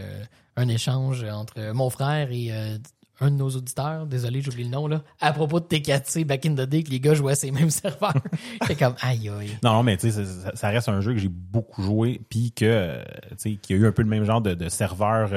un 0.58 0.68
échange 0.68 1.24
entre 1.24 1.72
mon 1.74 1.90
frère 1.90 2.30
et 2.32 2.48
euh, 2.52 2.78
un 3.22 3.32
de 3.32 3.38
nos 3.38 3.50
auditeurs, 3.50 4.06
désolé, 4.06 4.42
j'oublie 4.42 4.66
le 4.66 4.70
nom 4.70 4.88
là, 4.88 5.02
à 5.22 5.32
propos 5.32 5.62
de 5.62 5.66
T4C 5.66 6.26
back 6.26 6.46
in 6.46 6.52
the 6.54 6.68
day 6.68 6.84
que 6.84 6.90
les 6.92 7.00
gars 7.00 7.14
jouaient 7.14 7.32
à 7.32 7.36
ces 7.36 7.50
mêmes 7.50 7.70
serveurs. 7.72 8.14
J'étais 8.62 8.76
comme 8.76 8.96
aïe 9.02 9.30
aïe. 9.30 9.58
Non, 9.64 9.82
mais 9.84 9.96
tu 9.96 10.12
sais, 10.12 10.26
ça- 10.54 10.70
reste 10.70 10.90
un 10.90 11.00
jeu 11.00 11.14
que 11.14 11.20
j'ai 11.20 11.30
beaucoup 11.30 11.82
joué, 11.82 12.20
puis 12.30 12.52
que, 12.52 13.02
tu 13.30 13.36
sais, 13.38 13.52
qui 13.56 13.72
a 13.74 13.78
eu 13.78 13.88
un 13.88 13.94
peu 13.94 14.02
le 14.02 14.10
même 14.10 14.26
genre 14.26 14.42
de, 14.42 14.54
de 14.54 14.68
serveur. 14.68 15.30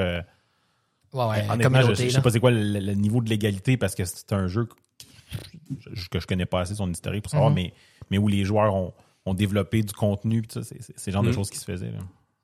Ouais 1.13 1.25
ouais, 1.25 1.49
honnêtement, 1.49 1.81
je, 1.81 1.93
je 1.95 2.09
sais 2.09 2.21
pas 2.21 2.29
c'est 2.31 2.39
quoi 2.39 2.51
le, 2.51 2.61
le 2.79 2.93
niveau 2.93 3.21
de 3.21 3.29
l'égalité 3.29 3.77
parce 3.77 3.95
que 3.95 4.05
c'est 4.05 4.31
un 4.33 4.47
jeu 4.47 4.65
que 4.65 4.75
je, 5.93 6.07
que 6.09 6.19
je 6.19 6.27
connais 6.27 6.45
pas 6.45 6.61
assez 6.61 6.75
son 6.75 6.89
historique 6.91 7.23
pour 7.23 7.31
savoir, 7.31 7.49
Mhm. 7.49 7.55
mais, 7.55 7.73
mais 8.11 8.17
où 8.17 8.27
les 8.27 8.43
joueurs 8.45 8.73
ont, 8.75 8.93
ont 9.25 9.33
développé 9.33 9.83
du 9.83 9.93
contenu, 9.93 10.43
c'est 10.49 11.07
le 11.07 11.11
genre 11.13 11.23
de 11.23 11.29
Mhm. 11.29 11.33
choses 11.35 11.49
qui 11.49 11.57
se 11.57 11.65
faisaient. 11.65 11.91
là. 11.91 11.99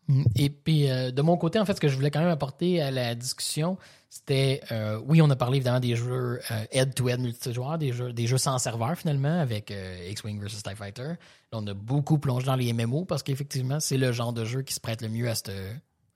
Mm. 0.08 0.23
Et 0.36 0.49
puis, 0.51 0.89
euh, 0.91 1.10
de 1.10 1.21
mon 1.23 1.36
côté, 1.36 1.58
en 1.60 1.65
fait, 1.65 1.73
ce 1.73 1.82
que 1.82 1.88
je 1.88 1.95
voulais 1.95 2.12
quand 2.12 2.19
même 2.19 2.30
apporter 2.30 2.80
à 2.82 2.91
la 2.91 3.15
discussion, 3.15 3.78
c'était, 4.12 4.62
euh, 4.71 5.01
oui, 5.08 5.19
on 5.19 5.30
a 5.32 5.36
parlé 5.36 5.58
évidemment 5.58 5.80
des 5.80 5.95
jeux 5.95 6.39
euh, 6.51 6.65
head-to-head 6.71 7.19
multijoueurs, 7.19 7.80
des 7.80 7.91
jeux, 7.91 8.13
des 8.13 8.28
jeux 8.28 8.38
sans 8.38 8.58
serveur 8.60 8.95
finalement, 8.95 9.39
avec 9.41 9.73
X-Wing 10.12 10.39
versus 10.39 10.62
TIE 10.62 10.75
Fighter. 10.75 11.04
Là, 11.08 11.17
on 11.54 11.65
a 11.65 11.73
beaucoup 11.73 12.19
plongé 12.19 12.45
dans 12.45 12.56
les 12.56 12.71
MMO 12.71 13.06
parce 13.06 13.23
qu'effectivement, 13.23 13.80
c'est 13.80 13.97
le 13.97 14.12
genre 14.12 14.32
de 14.32 14.45
jeu 14.45 14.62
qui 14.62 14.75
se 14.75 14.80
prête 14.80 15.01
le 15.01 15.10
mieux 15.10 15.28
à, 15.28 15.34
cette- 15.34 15.51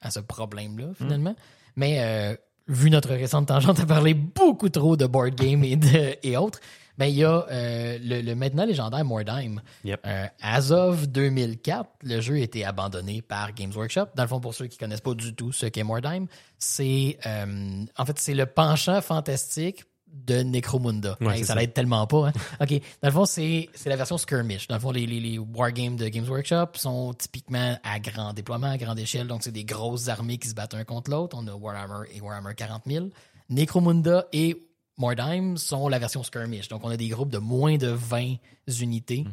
à 0.02 0.12
ce 0.12 0.20
problème-là, 0.20 0.90
finalement. 0.96 1.36
Mais 1.80 1.98
euh, 2.02 2.36
vu 2.68 2.90
notre 2.90 3.10
récente 3.14 3.48
tangente 3.48 3.80
à 3.80 3.86
parler 3.86 4.14
beaucoup 4.14 4.68
trop 4.68 4.98
de 4.98 5.06
board 5.06 5.34
game 5.36 5.64
et, 5.64 5.78
de- 5.78 6.16
et 6.22 6.36
autres, 6.36 6.60
ben, 6.98 7.06
il 7.06 7.16
y 7.16 7.24
a 7.24 7.46
euh, 7.50 7.98
le, 8.04 8.20
le 8.20 8.36
maintenant 8.36 8.66
légendaire 8.66 9.06
Mordheim. 9.06 9.62
Yep. 9.86 10.02
Euh, 10.06 10.26
as 10.42 10.70
of 10.72 11.08
2004, 11.08 11.90
le 12.04 12.20
jeu 12.20 12.34
a 12.36 12.40
été 12.40 12.66
abandonné 12.66 13.22
par 13.22 13.54
Games 13.54 13.72
Workshop. 13.74 14.08
Dans 14.16 14.24
le 14.24 14.28
fond, 14.28 14.42
pour 14.42 14.54
ceux 14.54 14.68
qui 14.68 14.78
connaissent 14.78 15.00
pas 15.00 15.14
du 15.14 15.34
tout 15.34 15.54
ce 15.54 15.68
qu'est 15.68 15.84
Mordheim, 15.86 16.26
c'est 16.58 17.18
euh, 17.26 17.86
en 17.98 18.06
fait 18.06 18.20
c'est 18.20 18.34
le 18.34 18.46
penchant 18.46 19.00
fantastique 19.02 19.86
de 20.14 20.44
Necromunda. 20.44 21.18
Ouais, 21.22 21.34
Hey, 21.34 21.40
c'est 21.40 21.46
ça 21.46 21.56
l'aide 21.56 21.74
tellement 21.74 22.06
pas. 22.08 22.28
Hein? 22.28 22.34
OK. 22.62 22.70
Dans 23.02 23.08
le 23.08 23.12
fond, 23.12 23.26
c'est 23.26 23.70
la 23.86 23.96
version 23.96 24.18
skirmish. 24.18 24.68
Dans 24.68 24.76
le 24.76 24.82
fond, 24.82 24.92
les, 24.92 25.06
les, 25.08 25.20
les 25.20 25.38
wargames 25.40 25.96
de 25.96 26.08
Games 26.08 26.28
Workshop 26.30 26.70
sont 26.76 27.14
typiquement 27.14 27.78
à 27.84 28.00
grand 28.00 28.34
déploiement, 28.34 28.68
à 28.72 28.78
grande 28.78 29.00
échelle. 29.00 29.28
Donc, 29.28 29.44
c'est 29.44 29.52
des 29.52 29.66
grosses 29.66 30.08
armées 30.08 30.38
qui 30.38 30.48
se 30.50 30.54
battent 30.54 30.76
un 30.76 30.84
contre 30.84 31.10
l'autre. 31.12 31.36
On 31.40 31.48
a 31.48 31.54
Warhammer 31.54 32.08
et 32.14 32.22
Warhammer 32.22 32.54
40 32.56 32.84
000. 32.86 33.08
Necromunda 33.50 34.26
et 34.32 34.56
Mordheim 34.98 35.58
sont 35.58 35.88
la 35.88 35.98
version 35.98 36.24
skirmish. 36.24 36.68
Donc, 36.68 36.82
on 36.84 36.90
a 36.90 36.98
des 36.98 37.08
groupes 37.08 37.32
de 37.32 37.38
moins 37.40 37.78
de 37.78 37.88
20 37.88 38.36
unités 38.82 39.26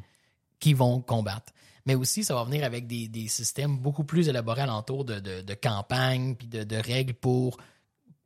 qui 0.61 0.73
vont 0.75 1.01
combattre. 1.01 1.53
Mais 1.85 1.95
aussi, 1.95 2.25
ça 2.25 2.35
va 2.35 2.45
venir 2.45 2.65
avec 2.65 2.87
des, 2.87 3.07
des 3.09 3.29
systèmes 3.29 3.79
beaucoup 3.79 4.05
plus 4.05 4.29
élaborés 4.29 4.63
alentour 4.63 5.05
de, 5.05 5.21
de, 5.21 5.43
de 5.43 5.55
campagne 5.55 6.35
puis 6.35 6.49
de, 6.49 6.65
de 6.65 6.77
règles 6.77 7.15
pour 7.15 7.59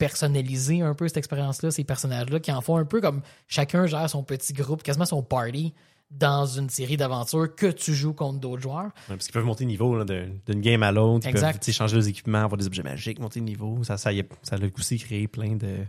personnaliser 0.00 0.80
un 0.80 0.94
peu 0.94 1.06
cette 1.06 1.18
expérience-là, 1.18 1.70
ces 1.70 1.84
personnages-là, 1.84 2.40
qui 2.40 2.50
en 2.50 2.62
font 2.62 2.78
un 2.78 2.86
peu 2.86 3.00
comme 3.00 3.20
chacun 3.46 3.86
gère 3.86 4.08
son 4.08 4.24
petit 4.24 4.54
groupe, 4.54 4.82
quasiment 4.82 5.04
son 5.04 5.22
party, 5.22 5.74
dans 6.10 6.46
une 6.46 6.70
série 6.70 6.96
d'aventures 6.96 7.54
que 7.54 7.66
tu 7.66 7.94
joues 7.94 8.14
contre 8.14 8.40
d'autres 8.40 8.62
joueurs. 8.62 8.86
Ouais, 8.86 8.90
parce 9.10 9.26
qu'ils 9.26 9.34
peuvent 9.34 9.44
monter 9.44 9.64
de 9.64 9.68
niveau 9.68 10.02
d'une 10.04 10.60
game 10.60 10.82
à 10.82 10.90
l'autre. 10.90 11.26
Ils 11.26 11.30
Exact. 11.30 11.64
peuvent 11.64 11.74
changer 11.74 11.94
leurs 11.94 12.08
équipements, 12.08 12.38
avoir 12.38 12.56
des 12.56 12.66
objets 12.66 12.82
magiques, 12.82 13.20
monter 13.20 13.40
de 13.40 13.44
niveau. 13.44 13.84
Ça, 13.84 13.96
ça, 13.96 14.10
ça 14.42 14.56
a 14.56 14.58
aussi 14.76 14.98
créé 14.98 15.28
plein 15.28 15.54
de, 15.54 15.84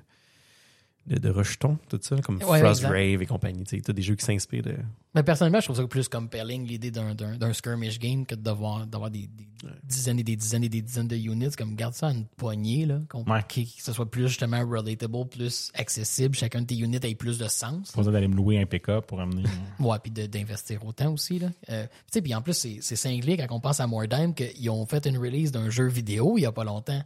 de, 1.08 1.18
de 1.18 1.30
rejetons, 1.30 1.78
tout 1.90 2.00
ça, 2.02 2.16
comme 2.18 2.38
Ouais, 2.44 2.60
Frostgrave 2.60 3.22
et 3.24 3.26
compagnie. 3.26 3.64
Tu 3.64 3.82
as 3.88 3.94
des 3.94 4.02
jeux 4.04 4.16
qui 4.16 4.24
s'inspirent 4.24 4.62
de. 4.64 4.76
Mais 5.16 5.24
personnellement, 5.24 5.60
je 5.60 5.66
trouve 5.66 5.76
ça 5.78 5.88
plus 5.88 6.08
compelling 6.08 6.66
l'idée 6.66 6.92
d'un, 6.92 7.16
d'un, 7.16 7.38
d'un 7.38 7.52
skirmish 7.54 7.98
game 8.00 8.26
que 8.26 8.36
d'avoir, 8.36 8.86
d'avoir 8.86 9.10
des, 9.10 9.28
des 9.28 9.48
dizaines 9.84 10.20
et 10.20 10.24
des 10.24 10.36
dizaines 10.36 10.64
et 10.64 10.70
des 10.70 10.82
dizaines 10.82 11.08
de 11.08 11.16
units. 11.18 11.50
Comme 11.58 11.76
garde 11.76 11.96
ça 11.96 12.10
à 12.10 12.12
une 12.12 12.26
poignée, 12.38 12.86
là, 12.86 13.00
qu'on, 13.10 13.24
Ouais. 13.24 13.42
qui- 13.50 13.66
que 13.76 13.82
ce 13.84 13.92
soit 13.94 14.10
plus 14.10 14.28
justement 14.28 14.64
relatable, 14.66 15.28
plus 15.28 15.72
accessible, 15.74 16.36
chacun 16.36 16.62
de 16.62 16.68
tes 16.68 16.78
units 16.78 17.00
ait 17.02 17.16
plus 17.16 17.38
de 17.40 17.48
sens. 17.48 17.92
Pas 17.92 17.98
besoin 18.02 18.14
d'aller 18.14 18.28
me 18.28 18.36
louer 18.36 18.60
un 18.62 18.66
pick-up 18.68 19.08
pour 19.08 19.20
amener. 19.20 19.44
Ouais, 19.80 19.98
puis 20.02 20.12
de- 20.12 20.28
d'investir 20.28 20.86
autant 20.86 21.12
aussi. 21.14 21.40
Là. 21.40 21.50
Euh, 21.70 21.84
tu 21.88 21.90
sais, 22.14 22.22
puis 22.22 22.36
en 22.36 22.42
plus, 22.44 22.54
c'est, 22.54 22.78
c'est 22.82 22.96
cinglé 22.96 23.36
quand 23.38 23.48
on 23.50 23.60
pense 23.60 23.80
à 23.80 23.88
Mordheim 23.88 24.34
qu'ils 24.34 24.70
ont 24.70 24.86
fait 24.86 25.06
une 25.08 25.18
release 25.18 25.52
d'un 25.52 25.70
jeu 25.72 25.88
vidéo 25.88 26.38
il 26.38 26.42
y 26.42 26.46
a 26.46 26.52
pas 26.52 26.64
longtemps 26.64 27.02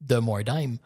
de 0.00 0.16
Mordheim 0.16 0.78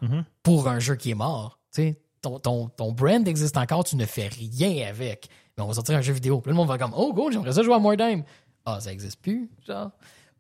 pour 0.43 0.69
un 0.69 0.81
jeu 0.81 0.97
qui 0.97 1.11
est 1.11 1.15
mort. 1.15 1.61
Tu 1.73 1.83
sais, 1.83 2.01
ton, 2.25 2.39
ton, 2.41 2.69
ton 2.69 2.93
brand 2.93 3.27
existe 3.29 3.57
encore, 3.57 3.85
tu 3.85 3.97
ne 3.97 4.05
fais 4.07 4.29
rien 4.29 4.89
avec. 4.89 5.29
Mais 5.57 5.63
on 5.63 5.69
va 5.69 5.75
sortir 5.75 5.97
un 5.97 6.01
jeu 6.01 6.13
vidéo. 6.13 6.41
Puis 6.41 6.51
le 6.51 6.57
monde 6.57 6.69
va 6.69 6.77
comme 6.79 6.93
Oh, 6.97 7.13
go, 7.13 7.31
j'aimerais 7.31 7.53
ça 7.53 7.63
jouer 7.63 7.75
à 7.75 7.79
Mordheim. 7.79 8.23
Ah, 8.67 8.81
ça 8.81 8.93
existe 8.93 9.21
plus, 9.21 9.49
genre. 9.67 9.91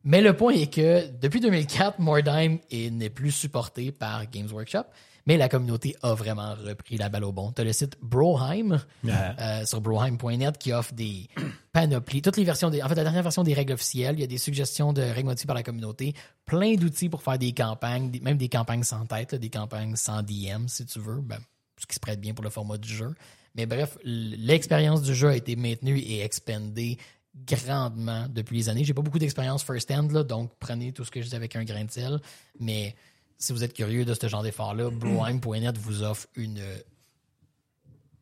Mais 0.02 0.20
le 0.20 0.36
point 0.36 0.52
est 0.54 0.66
que 0.72 1.06
depuis 1.20 1.40
2004, 1.40 1.98
Mordheim 1.98 2.58
est- 2.70 2.90
n'est 2.90 3.10
plus 3.10 3.30
supporté 3.30 3.90
par 3.92 4.28
Games 4.30 4.48
Workshop, 4.52 4.84
mais 5.26 5.38
la 5.38 5.48
communauté 5.48 5.96
a 6.02 6.12
vraiment 6.12 6.54
repris 6.54 6.98
la 6.98 7.08
balle 7.08 7.24
au 7.24 7.32
bon. 7.32 7.52
Tu 7.52 7.62
as 7.62 7.64
le 7.64 7.72
site 7.72 7.96
Broheim 8.02 8.78
euh, 9.06 9.64
sur 9.64 9.80
broheim.net 9.80 10.58
qui 10.58 10.72
offre 10.74 10.92
des 10.92 11.28
panoplies, 11.72 12.20
toutes 12.20 12.36
les 12.36 12.44
versions, 12.44 12.68
des, 12.68 12.82
en 12.82 12.88
fait, 12.88 12.94
la 12.96 13.04
dernière 13.04 13.22
version 13.22 13.42
des 13.44 13.54
règles 13.54 13.72
officielles. 13.72 14.16
Il 14.16 14.20
y 14.20 14.24
a 14.24 14.26
des 14.26 14.36
suggestions 14.36 14.92
de 14.92 15.00
règles 15.00 15.28
modifiées 15.28 15.46
par 15.46 15.56
la 15.56 15.62
communauté, 15.62 16.12
plein 16.44 16.74
d'outils 16.74 17.08
pour 17.08 17.22
faire 17.22 17.38
des 17.38 17.52
campagnes, 17.52 18.10
même 18.20 18.36
des 18.36 18.48
campagnes 18.50 18.82
sans 18.82 19.06
tête, 19.06 19.32
là, 19.32 19.38
des 19.38 19.48
campagnes 19.50 19.96
sans 19.96 20.22
DM 20.22 20.66
si 20.66 20.84
tu 20.84 20.98
veux, 20.98 21.22
ben, 21.22 21.38
ce 21.84 21.86
qui 21.86 21.94
se 21.94 22.00
prête 22.00 22.20
bien 22.20 22.32
pour 22.32 22.42
le 22.42 22.50
format 22.50 22.78
du 22.78 22.88
jeu. 22.88 23.14
Mais 23.54 23.66
bref, 23.66 23.98
l'expérience 24.02 25.02
du 25.02 25.14
jeu 25.14 25.28
a 25.28 25.36
été 25.36 25.54
maintenue 25.54 25.98
et 25.98 26.20
expandée 26.20 26.98
grandement 27.46 28.26
depuis 28.28 28.56
les 28.56 28.68
années. 28.68 28.84
J'ai 28.84 28.94
pas 28.94 29.02
beaucoup 29.02 29.18
d'expérience 29.18 29.62
first-hand, 29.62 30.10
donc 30.26 30.50
prenez 30.58 30.92
tout 30.92 31.04
ce 31.04 31.10
que 31.10 31.20
je 31.20 31.28
dis 31.28 31.36
avec 31.36 31.54
un 31.54 31.64
grain 31.64 31.84
de 31.84 31.90
sel. 31.90 32.20
Mais 32.58 32.94
si 33.36 33.52
vous 33.52 33.62
êtes 33.62 33.74
curieux 33.74 34.04
de 34.04 34.14
ce 34.14 34.28
genre 34.28 34.42
d'effort-là, 34.42 34.90
broheim.net 34.90 35.76
vous 35.76 36.02
offre 36.02 36.26
une 36.36 36.62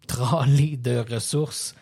tralée 0.07 0.77
de 0.77 0.99
ressources 0.99 1.75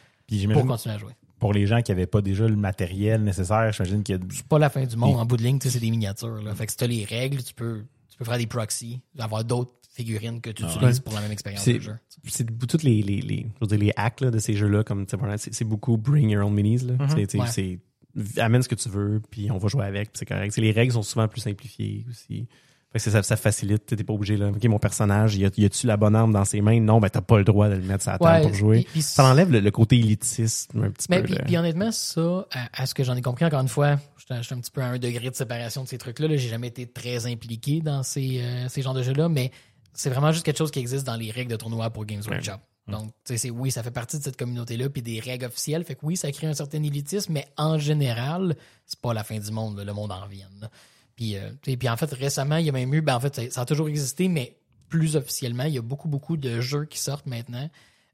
pour 0.53 0.67
continuer 0.67 0.95
à 0.95 0.99
jouer. 0.99 1.13
pour 1.39 1.55
les 1.55 1.67
gens 1.67 1.81
qui 1.81 1.91
n'avaient 1.91 2.07
pas 2.07 2.21
déjà 2.21 2.47
le 2.47 2.57
matériel 2.57 3.25
nécessaire, 3.25 3.73
j'imagine 3.73 4.03
qu'il 4.03 4.17
y 4.17 4.19
a 4.19 4.23
C'est 4.31 4.47
pas 4.47 4.59
la 4.59 4.69
fin 4.69 4.85
du 4.85 4.97
monde. 4.97 5.19
En 5.19 5.25
bout 5.25 5.39
de 5.39 5.43
ligne, 5.43 5.59
tu 5.59 5.69
sais, 5.69 5.75
c'est 5.75 5.81
des 5.81 5.91
miniatures. 5.91 6.43
Là. 6.43 6.55
Fait 6.55 6.67
que 6.67 6.73
si 6.73 6.79
t'as 6.79 6.87
les 6.87 7.05
règles, 7.05 7.43
tu 7.43 7.55
peux, 7.55 7.85
tu 8.11 8.19
peux 8.19 8.25
faire 8.25 8.39
des 8.39 8.47
proxys, 8.47 9.01
avoir 9.19 9.45
d'autres 9.45 9.73
figurines 10.05 10.41
que 10.41 10.51
tu 10.51 10.63
utilises 10.65 11.01
pour 11.01 11.15
la 11.15 11.21
même 11.21 11.33
expérience 11.33 11.63
C'est 11.65 11.75
de 11.75 11.81
jeu. 11.81 11.97
c'est 12.27 12.47
toutes 12.67 12.83
les, 12.83 13.03
les, 13.03 13.21
les, 13.21 13.47
je 13.55 13.61
veux 13.61 13.67
dire, 13.67 13.79
les 13.79 13.93
hacks 13.97 14.21
là, 14.21 14.31
de 14.31 14.39
ces 14.39 14.55
jeux-là, 14.55 14.83
comme 14.85 15.07
c'est 15.37 15.65
beaucoup 15.65 15.97
bring 15.97 16.31
your 16.31 16.47
own 16.47 16.53
minis. 16.55 16.79
Là. 16.87 16.95
Ouais. 17.15 17.27
c'est 17.47 17.79
amène 18.39 18.63
ce 18.63 18.69
que 18.69 18.75
tu 18.75 18.89
veux, 18.89 19.21
puis 19.31 19.51
on 19.51 19.59
va 19.59 19.69
jouer 19.69 19.85
avec, 19.85 20.11
c'est 20.15 20.27
correct. 20.27 20.57
Les 20.57 20.73
règles 20.73 20.93
sont 20.93 21.03
souvent 21.03 21.29
plus 21.29 21.41
simplifiées 21.43 22.05
aussi. 22.11 22.47
Fait 22.93 22.99
que 22.99 23.09
ça, 23.09 23.23
ça 23.23 23.37
facilite, 23.37 23.87
t'es 23.87 24.03
pas 24.03 24.13
obligé 24.13 24.37
là. 24.37 24.49
Ok, 24.49 24.65
mon 24.65 24.81
personnage, 24.81 25.37
y 25.37 25.45
a- 25.47 25.51
y 25.57 25.65
a-tu 25.65 25.87
la 25.87 25.97
bonne 25.97 26.17
arme 26.17 26.33
dans 26.33 26.45
ses 26.45 26.61
mains? 26.61 26.81
Non, 26.81 26.99
ben 26.99 27.09
t'as 27.09 27.21
pas 27.21 27.39
le 27.39 27.45
droit 27.45 27.69
de 27.69 27.77
le 27.77 27.83
mettre 27.83 28.03
sur 28.03 28.11
la 28.11 28.19
table 28.19 28.35
Ouais, 28.39 28.43
pour 28.43 28.53
jouer. 28.53 28.87
ça 28.99 29.27
enlève 29.27 29.53
le, 29.53 29.61
le 29.61 29.71
côté 29.71 29.97
élitiste 29.97 30.73
un 30.75 30.91
petit 30.91 31.07
Mais 31.09 31.23
peu. 31.23 31.37
puis, 31.47 31.57
honnêtement, 31.57 31.93
ça, 31.93 32.49
à, 32.51 32.83
à 32.83 32.87
ce 32.87 32.95
que 32.95 33.05
j'en 33.05 33.15
ai 33.15 33.23
compris, 33.23 33.45
encore 33.45 33.61
une 33.61 33.69
fois, 33.69 33.95
je 34.17 34.25
suis 34.25 34.35
un- 34.35 34.39
je 34.43 34.47
suis 34.47 34.55
un 34.57 34.61
petit 34.61 34.73
peu 34.73 34.81
à 34.83 34.87
un 34.87 34.99
degré 34.99 35.31
de 35.31 35.37
séparation 35.37 35.85
de 35.85 35.89
ces 35.89 35.99
trucs-là. 35.99 36.27
Là. 36.27 36.37
J'ai 36.37 36.49
jamais 36.49 36.67
été 36.67 36.89
très 36.89 37.27
impliqué 37.31 37.81
dans 37.81 38.03
ces, 38.03 38.41
euh, 38.43 38.67
ces 38.69 38.83
genres 38.83 38.95
de 38.95 39.05
jeux-là, 39.05 39.29
mais 39.29 39.53
c'est 39.95 40.11
vraiment 40.11 40.33
juste 40.33 40.45
quelque 40.45 40.59
chose 40.59 40.71
qui 40.71 40.79
existe 40.79 41.07
dans 41.07 41.17
les 41.17 41.31
règles 41.31 41.51
de 41.51 41.57
tournoi 41.57 41.91
pour 41.91 42.05
Games 42.07 42.23
Workshop. 42.27 42.61
Donc, 42.89 43.07
tu 43.25 43.33
sais, 43.33 43.37
c'est- 43.39 43.51
oui, 43.51 43.71
ça 43.71 43.83
fait 43.83 43.91
partie 43.91 44.19
de 44.19 44.23
cette 44.25 44.37
communauté-là, 44.37 44.89
puis 44.91 45.03
des 45.03 45.21
règles 45.21 45.45
officielles. 45.47 45.85
Fait 45.85 45.95
que 45.95 46.01
oui, 46.05 46.17
ça 46.17 46.33
crée 46.33 46.47
un 46.49 46.55
certain 46.55 46.83
élitisme, 46.83 47.33
mais 47.33 47.47
en 47.57 47.79
général, 47.79 48.57
c'est 48.87 48.99
pas 49.01 49.15
la 49.15 49.23
fin 49.23 49.39
du 49.39 49.51
monde, 49.53 49.77
là, 49.79 49.85
le 49.85 49.93
monde 49.93 50.11
en 50.11 50.21
revient. 50.25 50.47
Puis, 51.15 51.37
euh, 51.37 51.51
tu 51.63 51.77
puis 51.77 51.89
en 51.89 51.97
fait, 51.97 52.13
récemment, 52.13 52.57
il 52.57 52.67
y 52.67 52.69
a 52.69 52.73
même 52.73 52.93
eu, 52.95 53.01
ben 53.03 53.15
en 53.15 53.21
fait, 53.21 53.51
ça, 53.53 53.61
a 53.61 53.65
toujours 53.65 53.89
existé, 53.89 54.29
mais 54.29 54.57
plus 54.89 55.15
officiellement, 55.17 55.65
il 55.65 55.75
y 55.75 55.79
a 55.79 55.83
beaucoup, 55.83 56.09
beaucoup 56.09 56.37
de 56.37 56.61
jeux 56.61 56.85
qui 56.87 56.99
sortent 56.99 57.27
maintenant 57.27 57.69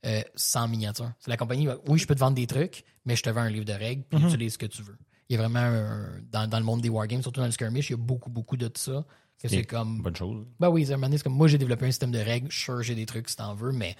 euh, 0.05 0.21
sans 0.37 0.69
miniature. 0.69 1.11
C'est 1.19 1.31
la 1.31 1.37
compagnie, 1.37 1.67
va, 1.67 1.79
oui, 1.89 1.99
je 1.99 2.07
peux 2.07 2.15
te 2.15 2.21
vendre 2.21 2.37
des 2.37 2.47
trucs, 2.47 2.85
mais 3.07 3.17
je 3.17 3.23
te 3.25 3.31
vends 3.31 3.41
un 3.41 3.51
livre 3.51 3.65
de 3.65 3.73
règles, 3.73 4.03
puis 4.09 4.21
utilise 4.29 4.53
ce 4.53 4.59
que 4.59 4.67
tu 4.67 4.83
veux. 4.83 4.97
Il 5.29 5.35
y 5.35 5.37
a 5.39 5.41
vraiment, 5.43 5.59
un- 5.59 6.21
dans, 6.31 6.47
dans 6.47 6.59
le 6.59 6.65
monde 6.65 6.81
des 6.81 6.89
wargames, 6.91 7.23
surtout 7.23 7.41
dans 7.41 7.47
le 7.47 7.53
skirmish, 7.53 7.89
il 7.89 7.93
y 7.93 7.95
a 7.95 7.97
beaucoup, 7.97 8.31
beaucoup 8.31 8.57
de 8.57 8.71
ça. 8.75 9.05
Que 9.42 9.49
c'est 9.49 9.64
comme, 9.64 10.01
bonne 10.03 10.16
chose. 10.16 10.46
ben 10.59 10.70
oui, 10.70 10.85
à 10.85 10.94
un 10.94 10.96
moment 10.96 11.07
donné, 11.09 11.18
c'est 11.18 11.25
comme, 11.25 11.35
moi, 11.37 11.46
j'ai 11.49 11.59
développé 11.59 11.87
un 11.87 11.90
système 11.90 12.11
de 12.11 12.18
règles, 12.18 12.51
sure, 12.51 12.83
j'ai 12.83 12.94
des 12.94 13.05
trucs 13.07 13.29
si 13.29 13.37
t'en 13.37 13.55
veux, 13.55 13.70
mais 13.72 13.94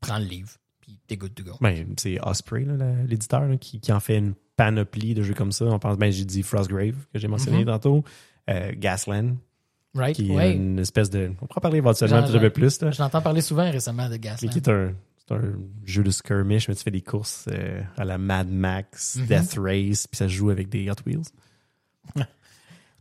prends 0.00 0.18
le 0.18 0.24
livre, 0.24 0.50
puis 0.80 0.98
t'es 1.06 1.16
good 1.16 1.34
to 1.34 1.44
go. 1.44 1.52
Ben, 1.60 1.94
c'est 1.98 2.18
Osprey, 2.20 2.66
l'éditeur, 3.06 3.46
qui, 3.60 3.80
qui 3.80 3.92
en 3.92 4.00
fait 4.00 4.16
une 4.18 4.34
panoplie 4.56 5.12
de 5.14 5.22
jeux 5.22 5.34
comme 5.34 5.52
ça. 5.52 5.66
On 5.66 5.78
pense, 5.78 5.98
ben, 5.98 6.10
j'ai 6.10 6.24
dit 6.24 6.42
Frostgrave, 6.42 6.94
que 7.12 7.18
j'ai 7.18 7.28
mentionné 7.28 7.58
Mhm. 7.58 7.66
tantôt. 7.66 8.04
Euh, 8.48 8.72
Gasland, 8.76 9.36
Right? 9.94 10.14
qui 10.16 10.30
est 10.32 10.54
une 10.54 10.78
espèce 10.78 11.10
de. 11.10 11.32
On 11.42 11.46
pourra 11.46 11.60
parler 11.60 11.78
éventuellement 11.78 12.16
un 12.18 12.22
petit 12.22 12.38
peu 12.38 12.50
plus. 12.50 12.80
Là. 12.80 12.90
Je 12.92 13.02
l'entends 13.02 13.20
parler 13.22 13.40
souvent 13.42 13.70
récemment 13.70 14.06
de 14.06 14.12
Mais 14.12 14.18
Gasland. 14.20 14.50
qui 14.52 14.58
est 14.58 14.68
un, 14.68 14.94
c'est 15.18 15.34
un 15.34 15.52
jeu 15.84 16.02
de 16.02 16.10
skirmish, 16.10 16.68
mais 16.68 16.74
tu 16.74 16.82
fais 16.82 16.90
des 16.90 17.00
courses 17.02 17.46
euh, 17.50 17.82
à 17.96 18.04
la 18.04 18.16
Mad 18.16 18.48
Max, 18.48 19.16
Mhm. 19.16 19.26
Death 19.26 19.54
Race, 19.58 20.06
puis 20.06 20.16
ça 20.16 20.28
se 20.28 20.32
joue 20.32 20.48
avec 20.50 20.68
des 20.70 20.88
Hot 20.90 20.94
Wheels. 21.06 21.22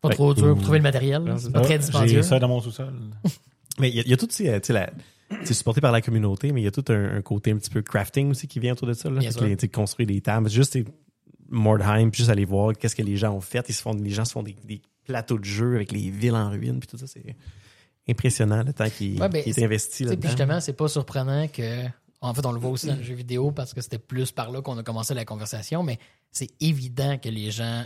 C'est 0.05 0.09
pas 0.09 0.15
trop 0.15 0.33
dur 0.33 0.53
pour 0.53 0.61
trouver 0.63 0.77
le 0.79 0.83
matériel. 0.83 1.23
C'est 1.37 1.45
c'est 1.45 1.51
pas 1.51 1.61
très 1.61 1.79
dispendieux. 1.79 2.07
J'ai 2.17 2.23
ça 2.23 2.39
dans 2.39 2.47
mon 2.47 2.59
sous-sol. 2.61 2.93
Mais 3.79 3.89
il 3.89 3.95
y, 3.95 3.99
a- 3.99 4.03
il 4.03 4.09
y 4.09 4.13
a 4.13 4.17
tout, 4.17 4.27
tu 4.27 4.35
sais, 4.35 4.49
euh, 4.49 4.59
tu 4.59 4.67
sais, 4.67 4.73
la- 4.73 4.89
c'est 5.43 5.53
supporté 5.53 5.81
par 5.81 5.91
la 5.91 6.01
communauté, 6.01 6.51
mais 6.53 6.61
il 6.61 6.63
y 6.65 6.67
a 6.67 6.71
tout 6.71 6.85
un, 6.89 7.17
un 7.17 7.21
côté 7.23 7.51
un 7.51 7.57
petit 7.57 7.71
peu 7.71 7.81
crafting 7.81 8.29
aussi 8.29 8.47
qui 8.47 8.59
vient 8.59 8.73
autour 8.73 8.87
de 8.87 8.93
ça. 8.93 9.09
Là, 9.09 9.21
sais, 9.21 9.67
construire 9.69 10.07
des 10.07 10.21
tables. 10.21 10.49
Juste 10.49 10.77
Mordheim, 11.49 12.09
puis 12.11 12.19
juste 12.19 12.29
aller 12.29 12.45
voir 12.45 12.73
qu'est-ce 12.77 12.95
que 12.95 13.01
les 13.01 13.17
gens 13.17 13.33
ont 13.33 13.41
fait. 13.41 13.65
Ils, 13.69 13.73
se 13.73 13.81
font, 13.81 13.93
les 13.93 14.11
gens 14.11 14.23
se 14.25 14.31
font 14.31 14.43
des, 14.43 14.55
des 14.63 14.81
plateaux 15.03 15.37
de 15.39 15.43
jeu 15.43 15.75
avec 15.75 15.91
les 15.91 16.09
villes 16.09 16.35
en 16.35 16.49
ruine, 16.51 16.79
puis 16.79 16.87
tout 16.87 16.97
ça, 16.97 17.07
c'est 17.07 17.35
impressionnant 18.09 18.63
le 18.63 18.73
temps 18.73 18.89
qui, 18.89 19.17
Ouais, 19.19 19.29
ben, 19.29 19.43
qui 19.43 19.49
est 19.49 19.53
c'est- 19.53 19.63
investi 19.63 20.03
là-dedans. 20.03 20.19
Puis 20.21 20.29
justement, 20.29 20.59
c'est 20.61 20.73
pas 20.73 20.87
surprenant 20.87 21.47
que. 21.47 21.85
En 22.21 22.33
fait, 22.33 22.45
on 22.45 22.51
le 22.51 22.59
voit 22.59 22.71
aussi 22.71 22.87
dans 22.87 22.95
le 22.95 23.03
jeu 23.03 23.13
vidéo 23.13 23.51
parce 23.51 23.73
que 23.73 23.81
c'était 23.81 23.99
plus 23.99 24.31
par 24.31 24.49
là 24.51 24.61
qu'on 24.61 24.77
a 24.77 24.83
commencé 24.83 25.13
la 25.13 25.25
conversation, 25.25 25.83
mais 25.83 25.99
c'est 26.31 26.49
évident 26.61 27.17
que 27.19 27.29
les 27.29 27.51
gens 27.51 27.83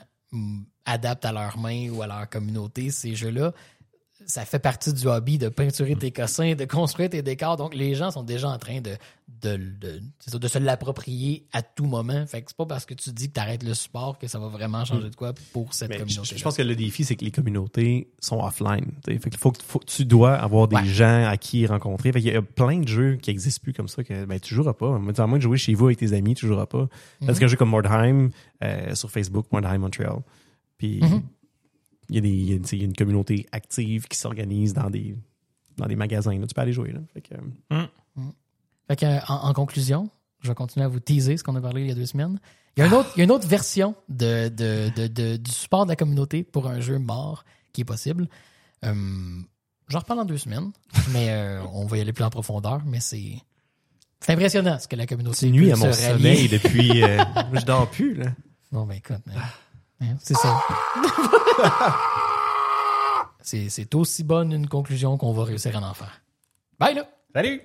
adaptent 0.85 1.25
à 1.25 1.31
leurs 1.31 1.57
mains 1.57 1.89
ou 1.89 2.01
à 2.01 2.07
leur 2.07 2.29
communauté 2.29 2.91
ces 2.91 3.15
jeux-là. 3.15 3.53
Ça 4.25 4.45
fait 4.45 4.59
partie 4.59 4.93
du 4.93 5.07
hobby 5.07 5.37
de 5.37 5.49
peinturer 5.49 5.95
tes 5.95 6.11
cossins, 6.11 6.53
de 6.53 6.65
construire 6.65 7.09
tes 7.09 7.21
décors. 7.21 7.57
Donc, 7.57 7.73
les 7.73 7.95
gens 7.95 8.11
sont 8.11 8.21
déjà 8.23 8.49
en 8.49 8.57
train 8.57 8.79
de, 8.81 8.91
de, 9.41 9.57
de, 9.57 10.37
de 10.37 10.47
se 10.47 10.59
l'approprier 10.59 11.45
à 11.53 11.61
tout 11.61 11.85
moment. 11.85 12.25
Fait 12.27 12.41
que 12.41 12.49
c'est 12.49 12.57
pas 12.57 12.65
parce 12.65 12.85
que 12.85 12.93
tu 12.93 13.11
dis 13.11 13.29
que 13.29 13.33
tu 13.33 13.39
arrêtes 13.39 13.63
le 13.63 13.73
support 13.73 14.19
que 14.19 14.27
ça 14.27 14.37
va 14.37 14.47
vraiment 14.49 14.83
changer 14.85 15.09
de 15.09 15.15
quoi 15.15 15.33
pour 15.53 15.73
cette 15.73 15.89
Mais 15.89 15.97
communauté. 15.97 16.35
je 16.37 16.43
pense 16.43 16.57
que 16.57 16.61
le 16.61 16.75
défi, 16.75 17.03
c'est 17.05 17.15
que 17.15 17.23
les 17.25 17.31
communautés 17.31 18.11
sont 18.19 18.39
offline. 18.43 18.85
t'sais. 19.03 19.17
Fait 19.17 19.35
faut 19.37 19.51
que, 19.51 19.63
faut 19.63 19.79
tu 19.85 20.05
dois 20.05 20.33
avoir 20.35 20.67
des 20.67 20.75
Ouais. 20.75 20.85
gens 20.85 21.25
à 21.27 21.37
qui 21.37 21.65
rencontrer. 21.65 22.11
Fait 22.11 22.21
qu'il 22.21 22.31
y 22.33 22.35
a 22.35 22.41
plein 22.41 22.79
de 22.81 22.87
jeux 22.87 23.15
qui 23.15 23.29
n'existent 23.31 23.61
plus 23.63 23.73
comme 23.73 23.87
ça 23.87 24.03
que 24.03 24.25
ben, 24.25 24.39
tu 24.39 24.53
joueras 24.53 24.73
pas. 24.73 24.95
À 24.95 25.27
moins 25.27 25.37
de 25.37 25.41
jouer 25.43 25.57
chez 25.57 25.73
vous 25.73 25.85
avec 25.85 25.97
tes 25.97 26.13
amis, 26.13 26.35
tu 26.35 26.45
joueras 26.45 26.65
pas. 26.67 26.87
Parce 27.25 27.39
qu'un 27.39 27.47
jeu 27.47 27.57
comme 27.57 27.69
Mordheim 27.69 28.29
euh, 28.63 28.93
sur 28.95 29.09
Facebook, 29.09 29.45
Mordheim 29.51 29.79
Montreal. 29.79 30.19
Puis 30.77 30.99
Mhm. 31.01 31.23
Il 32.09 32.15
y 32.15 32.17
a 32.17 32.21
des, 32.21 32.29
il 32.29 32.51
y 32.51 32.53
a, 32.55 32.59
t'sais, 32.59 32.75
il 32.75 32.79
y 32.79 32.81
a 32.83 32.85
une 32.85 32.95
communauté 32.95 33.45
active 33.51 34.07
qui 34.07 34.17
s'organise 34.17 34.73
dans 34.73 34.89
des 34.89 35.15
dans 35.77 35.85
des 35.87 35.95
magasins. 35.95 36.37
là. 36.37 36.45
Tu 36.47 36.53
peux 36.53 36.61
aller 36.61 36.73
jouer. 36.73 36.91
Là. 36.91 36.99
Fait 37.13 37.21
que, 37.21 37.33
euh, 37.73 37.85
Fait 38.87 38.95
que, 38.97 39.05
euh, 39.05 39.19
en, 39.29 39.49
en 39.49 39.53
conclusion, 39.53 40.09
je 40.41 40.49
vais 40.49 40.55
continuer 40.55 40.85
à 40.85 40.89
vous 40.89 40.99
teaser 40.99 41.37
ce 41.37 41.43
qu'on 41.43 41.55
a 41.55 41.61
parlé 41.61 41.81
il 41.83 41.87
y 41.87 41.91
a 41.91 41.95
deux 41.95 42.05
semaines. 42.05 42.39
Il 42.75 42.81
y 42.81 42.83
a 42.83 42.87
une 42.87 42.93
autre, 42.93 43.09
il 43.15 43.19
y 43.19 43.21
a 43.21 43.23
une 43.25 43.31
autre 43.31 43.47
version 43.47 43.95
de, 44.09 44.49
de, 44.49 44.89
de- 44.95 45.07
de- 45.07 45.37
du 45.37 45.51
support 45.51 45.85
de 45.85 45.91
la 45.91 45.95
communauté 45.95 46.43
pour 46.43 46.67
un 46.67 46.79
jeu 46.79 46.97
mort 46.99 47.45
qui 47.73 47.81
est 47.81 47.85
possible. 47.85 48.27
Euh, 48.85 48.93
J'en 49.87 49.99
reparle 49.99 50.19
dans 50.19 50.25
deux 50.25 50.37
semaines, 50.37 50.71
mais 51.13 51.29
euh, 51.31 51.63
on 51.73 51.85
va 51.85 51.97
y 51.97 52.01
aller 52.01 52.13
plus 52.13 52.23
en 52.23 52.29
profondeur. 52.29 52.81
Mais 52.85 52.99
c'est 52.99 53.35
c'est 54.19 54.33
impressionnant 54.33 54.77
ce 54.79 54.87
que 54.87 54.95
la 54.97 55.05
communauté 55.07 55.37
c'est 55.37 55.49
nuit 55.49 55.71
à 55.71 55.75
mon 55.77 55.91
sommeil 55.93 56.47
depuis. 56.49 57.03
euh, 57.03 57.17
je 57.53 57.65
dors 57.65 57.89
plus. 57.89 58.13
Là. 58.15 58.33
Bon, 58.71 58.85
ben 58.85 58.95
écoute, 58.95 59.15
hein, 59.33 59.39
c'est 60.21 60.35
ça. 60.35 60.61
c'est 63.41 63.69
c'est 63.69 63.95
aussi 63.95 64.23
bonne 64.23 64.51
une 64.51 64.67
conclusion 64.67 65.17
qu'on 65.17 65.33
va 65.33 65.43
réussir 65.43 65.75
à 65.77 65.89
en 65.89 65.93
faire. 65.93 66.21
Bye 66.79 66.95
là! 66.95 67.07
Salut! 67.33 67.61